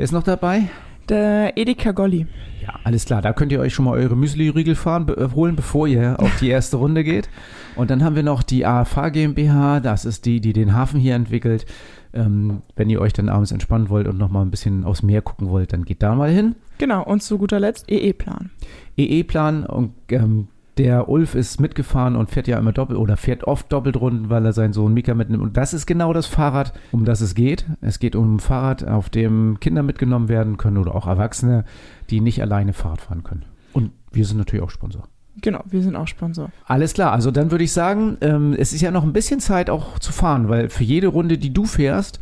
[0.01, 0.62] Wer ist noch dabei?
[1.11, 2.26] Der Edeka Golli.
[2.62, 3.20] Ja, alles klar.
[3.20, 6.38] Da könnt ihr euch schon mal eure Müsli-Riegel fahren, be äh, holen, bevor ihr auf
[6.40, 7.28] die erste Runde geht.
[7.76, 9.80] Und dann haben wir noch die AFA GmbH.
[9.80, 11.66] Das ist die, die den Hafen hier entwickelt.
[12.14, 15.20] Ähm, wenn ihr euch dann abends entspannen wollt und noch mal ein bisschen aufs Meer
[15.20, 16.55] gucken wollt, dann geht da mal hin.
[16.78, 17.05] Genau.
[17.05, 18.53] Und zu guter Letzt EE-Plan.
[18.96, 20.48] EE-Plan und ähm,
[20.81, 24.47] der Ulf ist mitgefahren und fährt ja immer doppelt oder fährt oft doppelt Runden, weil
[24.47, 25.43] er seinen Sohn Mika mitnimmt.
[25.43, 27.66] Und das ist genau das Fahrrad, um das es geht.
[27.83, 31.66] Es geht um ein Fahrrad, auf dem Kinder mitgenommen werden können oder auch Erwachsene,
[32.09, 33.45] die nicht alleine Fahrrad fahren können.
[33.74, 35.07] Und wir sind natürlich auch Sponsor.
[35.43, 36.51] Genau, wir sind auch Sponsor.
[36.64, 39.68] Alles klar, also dann würde ich sagen, ähm, es ist ja noch ein bisschen Zeit
[39.68, 42.20] auch zu fahren, weil für jede Runde, die du fährst,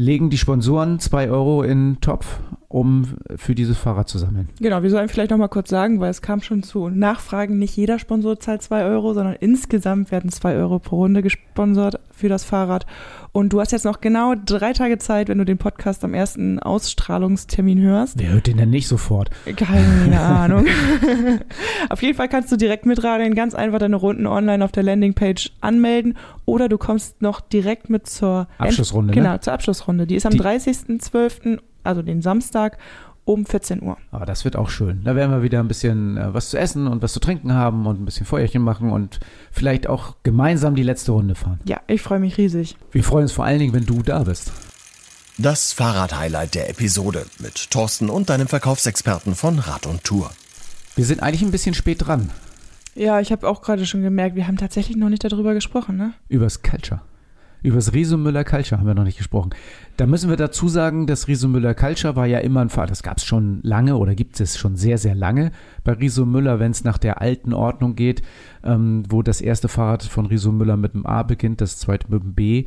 [0.00, 4.48] legen die Sponsoren zwei Euro in den Topf, um für dieses Fahrrad zu sammeln.
[4.58, 7.76] Genau, wir sollen vielleicht noch mal kurz sagen, weil es kam schon zu Nachfragen, nicht
[7.76, 12.44] jeder Sponsor zahlt zwei Euro, sondern insgesamt werden zwei Euro pro Runde gesponsert für das
[12.44, 12.86] Fahrrad.
[13.32, 16.58] Und du hast jetzt noch genau drei Tage Zeit, wenn du den Podcast am ersten
[16.58, 18.18] Ausstrahlungstermin hörst.
[18.18, 19.30] Wer hört den denn nicht sofort?
[19.56, 20.66] Keine Ahnung.
[21.88, 25.52] auf jeden Fall kannst du direkt mitradeln, ganz einfach deine Runden online auf der Landingpage
[25.60, 29.12] anmelden oder du kommst noch direkt mit zur Abschlussrunde.
[29.12, 29.40] End genau, ne?
[29.40, 30.06] zur Abschlussrunde.
[30.06, 32.78] Die ist am 30.12., also den Samstag
[33.24, 33.96] um 14 Uhr.
[34.10, 35.02] Aber das wird auch schön.
[35.04, 37.86] Da werden wir wieder ein bisschen äh, was zu essen und was zu trinken haben
[37.86, 41.60] und ein bisschen Feuerchen machen und vielleicht auch gemeinsam die letzte Runde fahren.
[41.64, 42.76] Ja, ich freue mich riesig.
[42.92, 44.52] Wir freuen uns vor allen Dingen, wenn du da bist.
[45.38, 50.30] Das Fahrrad-Highlight der Episode mit Thorsten und deinem Verkaufsexperten von Rad und Tour.
[50.96, 52.30] Wir sind eigentlich ein bisschen spät dran.
[52.94, 56.12] Ja, ich habe auch gerade schon gemerkt, wir haben tatsächlich noch nicht darüber gesprochen, ne?
[56.28, 57.00] Übers Culture.
[57.62, 59.50] Über das Riso Müller Culture haben wir noch nicht gesprochen.
[59.96, 62.90] Da müssen wir dazu sagen, das Riso Müller Culture war ja immer ein Fahrrad.
[62.90, 65.52] Das gab es schon lange oder gibt es schon sehr, sehr lange
[65.84, 68.22] bei Riso Müller, wenn es nach der alten Ordnung geht,
[68.64, 72.22] ähm, wo das erste Fahrrad von Riso Müller mit dem A beginnt, das zweite mit
[72.22, 72.64] dem B.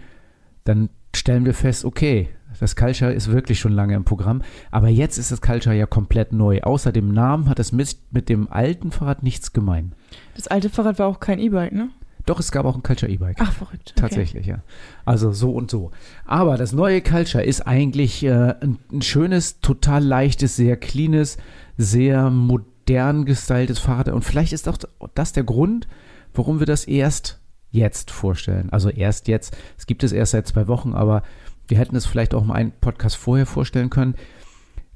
[0.64, 2.30] Dann stellen wir fest, okay,
[2.60, 4.42] das Culture ist wirklich schon lange im Programm.
[4.72, 6.62] Aber jetzt ist das Culture ja komplett neu.
[6.62, 9.94] Außer dem Namen hat es mit, mit dem alten Fahrrad nichts gemein.
[10.36, 11.90] Das alte Fahrrad war auch kein E-Bike, ne?
[12.26, 13.38] Doch, es gab auch ein Culture E-Bike.
[13.40, 13.92] Ach, verrückt.
[13.92, 14.02] Okay.
[14.02, 14.60] Tatsächlich, ja.
[15.04, 15.92] Also so und so.
[16.26, 21.38] Aber das neue Culture ist eigentlich äh, ein, ein, schönes, total leichtes, sehr cleanes,
[21.78, 24.10] sehr modern gestyltes Fahrrad.
[24.10, 24.78] Und vielleicht ist auch
[25.16, 25.88] das der Grund,
[26.34, 27.40] warum wir das erst
[27.72, 28.70] jetzt vorstellen.
[28.72, 29.58] Also erst jetzt.
[29.78, 31.24] Es gibt es erst seit zwei Wochen, aber
[31.68, 34.16] wir hätten es vielleicht auch mal einen Podcast vorher vorstellen können.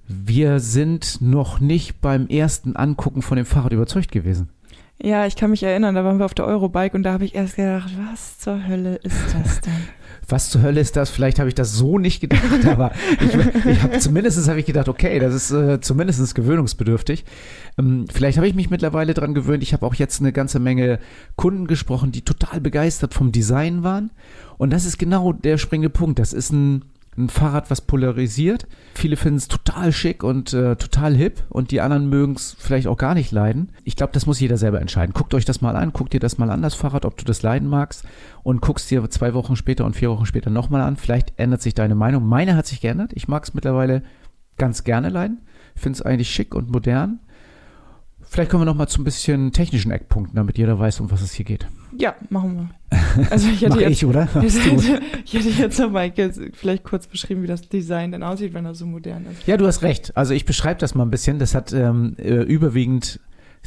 [0.07, 4.49] Wir sind noch nicht beim ersten Angucken von dem Fahrrad überzeugt gewesen.
[5.01, 7.35] Ja, ich kann mich erinnern, da waren wir auf der Eurobike und da habe ich
[7.35, 9.73] erst gedacht, was zur Hölle ist das denn?
[10.29, 11.09] Was zur Hölle ist das?
[11.09, 12.91] Vielleicht habe ich das so nicht gedacht, aber
[13.21, 17.23] ich, ich habe zumindest habe ich gedacht, okay, das ist äh, zumindest gewöhnungsbedürftig.
[17.77, 19.63] Ähm, vielleicht habe ich mich mittlerweile dran gewöhnt.
[19.63, 20.99] Ich habe auch jetzt eine ganze Menge
[21.37, 24.11] Kunden gesprochen, die total begeistert vom Design waren.
[24.57, 26.19] Und das ist genau der springende Punkt.
[26.19, 26.83] Das ist ein
[27.17, 28.67] ein Fahrrad, was polarisiert.
[28.93, 32.87] Viele finden es total schick und äh, total hip und die anderen mögen es vielleicht
[32.87, 33.71] auch gar nicht leiden.
[33.83, 35.13] Ich glaube, das muss jeder selber entscheiden.
[35.13, 37.41] Guckt euch das mal an, guckt dir das mal an, das Fahrrad, ob du das
[37.41, 38.03] leiden magst
[38.43, 40.95] und guckst dir zwei Wochen später und vier Wochen später nochmal an.
[40.95, 42.25] Vielleicht ändert sich deine Meinung.
[42.25, 43.11] Meine hat sich geändert.
[43.13, 44.03] Ich mag es mittlerweile
[44.57, 45.41] ganz gerne leiden.
[45.75, 47.19] Finde es eigentlich schick und modern.
[48.29, 51.21] Vielleicht kommen wir noch mal zu ein bisschen technischen Eckpunkten, damit jeder weiß, um was
[51.21, 51.67] es hier geht.
[51.97, 53.29] Ja, machen wir.
[53.31, 54.27] Also ich hätte Mach jetzt, ich, oder?
[54.43, 56.11] ich hätte, ich hätte jetzt noch mal
[56.53, 59.47] vielleicht kurz beschrieben, wie das Design dann aussieht, wenn das so modern ist.
[59.47, 60.15] Ja, du hast recht.
[60.15, 61.39] Also ich beschreibe das mal ein bisschen.
[61.39, 63.19] Das hat ähm, äh, überwiegend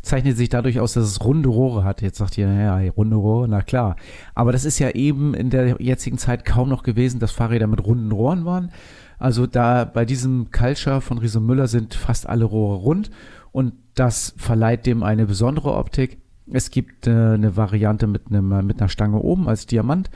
[0.02, 2.00] zeichnet sich dadurch aus, dass es runde Rohre hat.
[2.02, 3.96] Jetzt sagt ihr, ja, runde Rohre, na klar.
[4.34, 7.84] Aber das ist ja eben in der jetzigen Zeit kaum noch gewesen, dass Fahrräder mit
[7.84, 8.70] runden Rohren waren.
[9.18, 13.10] Also da bei diesem Culture von Riese Müller sind fast alle Rohre rund
[13.52, 16.18] und das verleiht dem eine besondere Optik.
[16.52, 20.10] Es gibt äh, eine Variante mit, einem, mit einer Stange oben als Diamant.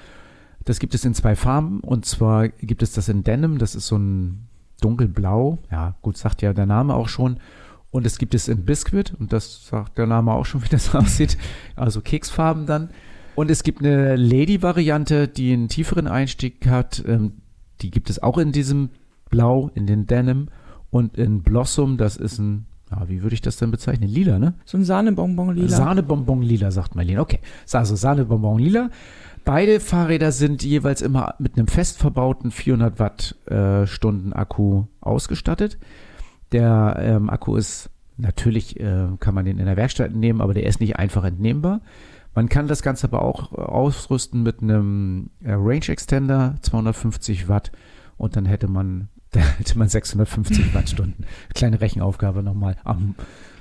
[0.64, 3.86] Das gibt es in zwei Farben und zwar gibt es das in Denim, das ist
[3.86, 4.48] so ein
[4.80, 7.38] dunkelblau, ja gut, sagt ja der Name auch schon.
[7.90, 10.94] Und es gibt es in Biscuit und das sagt der Name auch schon, wie das
[10.94, 11.36] aussieht,
[11.76, 12.90] also Keksfarben dann.
[13.34, 17.04] Und es gibt eine Lady-Variante, die einen tieferen Einstieg hat.
[17.06, 17.32] Ähm,
[17.80, 18.90] die gibt es auch in diesem
[19.28, 20.48] Blau, in den Denim
[20.90, 22.66] und in Blossom, das ist ein
[23.00, 24.08] ja, wie würde ich das denn bezeichnen?
[24.08, 24.54] Lila, ne?
[24.64, 25.68] So ein Sahnebonbon lila.
[25.68, 27.20] Sahnebonbon lila, sagt Marlene.
[27.20, 27.40] Okay,
[27.72, 28.90] also Sahnebonbon lila.
[29.44, 35.78] Beide Fahrräder sind jeweils immer mit einem fest verbauten 400 Wattstunden äh, Akku ausgestattet.
[36.52, 40.64] Der ähm, Akku ist natürlich, äh, kann man den in der Werkstatt nehmen, aber der
[40.64, 41.80] ist nicht einfach entnehmbar.
[42.34, 47.70] Man kann das Ganze aber auch ausrüsten mit einem äh, Range Extender, 250 Watt
[48.16, 51.24] und dann hätte man da hätte man 650 Wattstunden.
[51.54, 53.14] Kleine Rechenaufgabe nochmal am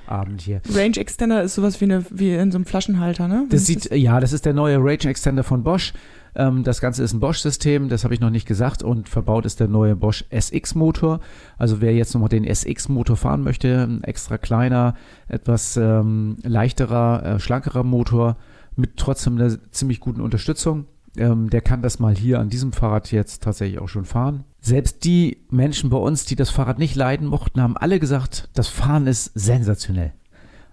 [0.06, 0.60] Abend hier.
[0.72, 3.46] Range Extender ist sowas wie, eine, wie in so einem Flaschenhalter, ne?
[3.48, 5.94] Das sieht, ja, das ist der neue Range Extender von Bosch.
[6.34, 8.82] Ähm, das Ganze ist ein Bosch-System, das habe ich noch nicht gesagt.
[8.82, 11.20] Und verbaut ist der neue Bosch SX-Motor.
[11.56, 14.94] Also wer jetzt nochmal den SX-Motor fahren möchte, ein extra kleiner,
[15.28, 18.36] etwas ähm, leichterer, äh, schlankerer Motor
[18.76, 20.86] mit trotzdem einer ziemlich guten Unterstützung
[21.16, 24.44] ähm, der kann das mal hier an diesem Fahrrad jetzt tatsächlich auch schon fahren.
[24.60, 28.68] Selbst die Menschen bei uns, die das Fahrrad nicht leiden mochten, haben alle gesagt, das
[28.68, 30.12] Fahren ist sensationell.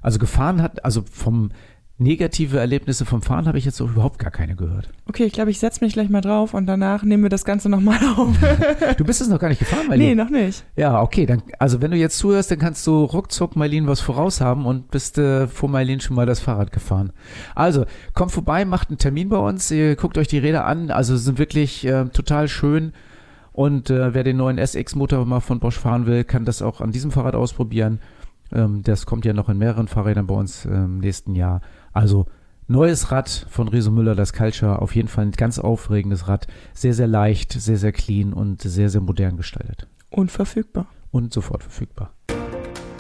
[0.02, 1.52] Also gefahren hat, also vom
[2.02, 4.90] negative Erlebnisse vom Fahren habe ich jetzt auch überhaupt gar keine gehört.
[5.08, 7.70] Okay, ich glaube, ich setze mich gleich mal drauf und danach nehmen wir das Ganze
[7.70, 8.36] nochmal auf.
[8.98, 10.10] du bist es noch gar nicht gefahren, Marlene?
[10.10, 10.66] Nee, noch nicht.
[10.76, 11.26] Ja, okay.
[11.26, 14.90] Dann, also wenn du jetzt zuhörst, dann kannst du ruckzuck Marlene was voraus haben und
[14.90, 17.14] bist äh, vor Marlene schon mal das Fahrrad gefahren.
[17.54, 20.90] Also, kommt vorbei, macht einen Termin bei uns, ihr guckt euch die Räder an.
[20.90, 22.94] Also sind wirklich äh, total schön.
[23.54, 26.92] Und äh, wer den neuen SX-Motor mal von Bosch fahren will, kann das auch an
[26.92, 28.00] diesem Fahrrad ausprobieren.
[28.54, 31.62] Ähm, das kommt ja noch in mehreren Fahrrädern bei uns im ähm, nächsten Jahr.
[31.94, 32.26] Also
[32.68, 34.82] neues Rad von Reso Müller, das Culture.
[34.82, 36.48] Auf jeden Fall ein ganz aufregendes Rad.
[36.74, 39.88] Sehr, sehr leicht, sehr, sehr clean und sehr, sehr modern gestaltet.
[40.10, 40.88] Und verfügbar.
[41.12, 42.14] Und sofort verfügbar.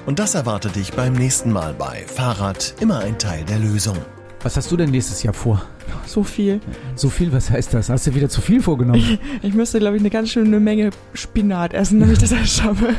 [0.06, 3.98] Und das erwartet dich beim nächsten Mal bei Fahrrad immer ein Teil der Lösung.
[4.44, 5.62] Was hast du denn nächstes Jahr vor?
[6.08, 6.60] So viel.
[6.96, 7.90] So viel, was heißt das?
[7.90, 8.98] Hast du wieder zu viel vorgenommen?
[8.98, 12.56] Ich, ich müsste, glaube ich, eine ganz schöne Menge Spinat essen, damit ich das alles
[12.56, 12.96] schaffe.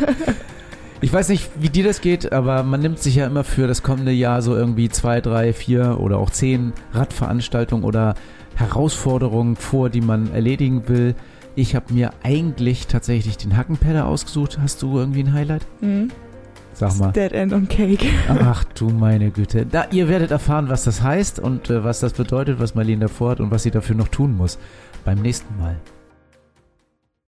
[1.02, 3.82] Ich weiß nicht, wie dir das geht, aber man nimmt sich ja immer für das
[3.82, 8.14] kommende Jahr so irgendwie zwei, drei, vier oder auch zehn Radveranstaltungen oder
[8.54, 11.16] Herausforderungen vor, die man erledigen will.
[11.56, 14.60] Ich habe mir eigentlich tatsächlich den Hackenpedder ausgesucht.
[14.62, 15.66] Hast du irgendwie ein Highlight?
[15.80, 16.12] Mhm.
[16.72, 17.10] Sag mal.
[17.10, 18.06] Dead End on Cake.
[18.28, 19.66] Ach du meine Güte.
[19.66, 23.32] Da, ihr werdet erfahren, was das heißt und äh, was das bedeutet, was Marlene davor
[23.32, 24.56] hat und was sie dafür noch tun muss.
[25.04, 25.80] Beim nächsten Mal.